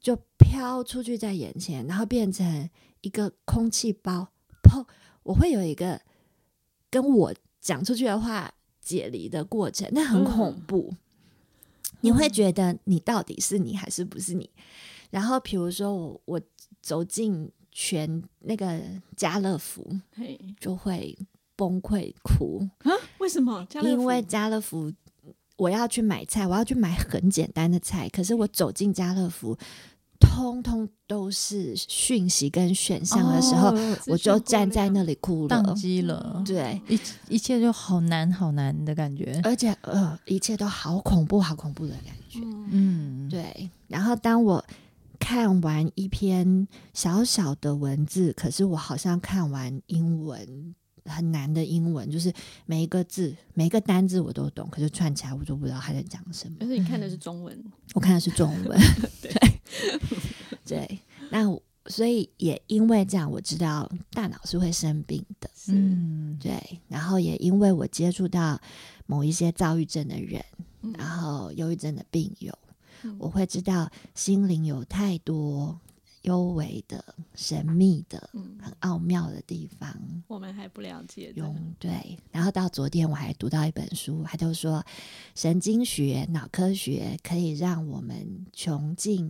[0.00, 2.70] 就飘出去在眼前，然后变成
[3.02, 4.28] 一个空气包，
[4.62, 4.86] 砰！
[5.24, 6.00] 我会有一个
[6.88, 8.53] 跟我讲出去的话
[8.84, 10.92] 解离的过程，那很恐怖。
[12.02, 14.50] 你会觉得你到底是你还是不是你？
[15.10, 16.40] 然后比如说我我
[16.82, 18.78] 走进全那个
[19.16, 21.16] 家乐福，嘿就会
[21.56, 23.66] 崩溃哭，啊，为什么？
[23.82, 24.92] 因为家乐福
[25.56, 29.56] 我要去买菜，我要去买很简单的菜，可是我走进家乐福，
[30.24, 35.74] 通通都是讯息跟选项的时候，哦我就站在那里哭了宕。
[35.74, 36.98] 机了，对，一
[37.28, 39.40] 一切就好难好难的感觉。
[39.44, 42.40] 而且呃，一切都好恐怖，好恐怖的感觉。
[42.42, 44.64] 嗯嗯，对，然后当我
[45.18, 52.32] 看完一篇小小的文字，可是我好像看完英文很难的英文，就是
[52.66, 56.56] 每一个字、每一个单字我都懂，可是串起来我就不知道他在讲什么。
[56.58, 57.64] 可是你看的是中文，
[57.94, 58.78] 我看的是中文，
[59.22, 59.32] 对
[60.66, 60.98] 对，
[61.30, 61.44] 那
[61.86, 65.50] 所以也因为这样，我知道大脑是会生病的。
[65.68, 68.60] 嗯，对，然后也因为我接触到
[69.06, 70.42] 某一些躁郁症的人，
[70.82, 72.56] 嗯然后忧郁症的病友，
[73.02, 75.78] 嗯我会知道心灵有太多
[76.22, 77.04] 幽微的、
[77.34, 79.94] 神秘的、嗯，很奥妙的地方。
[80.26, 84.82] 我们还不了解的，用对，然后到昨天我还读到一本书，他就说
[85.34, 89.28] 神经学、脑科学可以让我们穷尽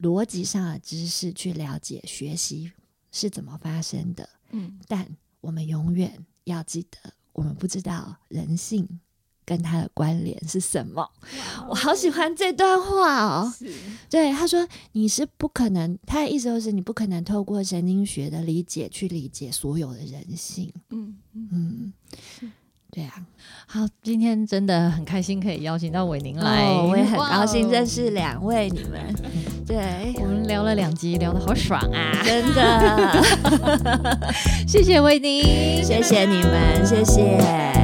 [0.00, 2.72] 逻辑上的知识去了解学习
[3.12, 4.78] 是怎么发生的，嗯。
[4.88, 5.06] 但
[5.40, 9.00] 我们永远要记得，我们不知道人性
[9.44, 11.10] 跟它的关联是什么。
[11.68, 13.52] 我好喜欢这段话哦。
[14.08, 20.72] 对，他说你是不可能，他的意思就是你不可能透过神经学的理解去理解所有的人性。
[20.90, 21.92] 嗯嗯，
[22.40, 22.52] 嗯，
[23.00, 23.14] 对啊，
[23.66, 29.00] 好，今天真的很开心可以邀请到伟宁来，哦，我也很高兴哦认识两位你们。
[29.66, 32.12] 对，我们聊了两集，聊得好爽啊！
[32.22, 33.22] 真的，
[34.68, 37.79] 谢谢伟宁，谢谢你们，谢谢。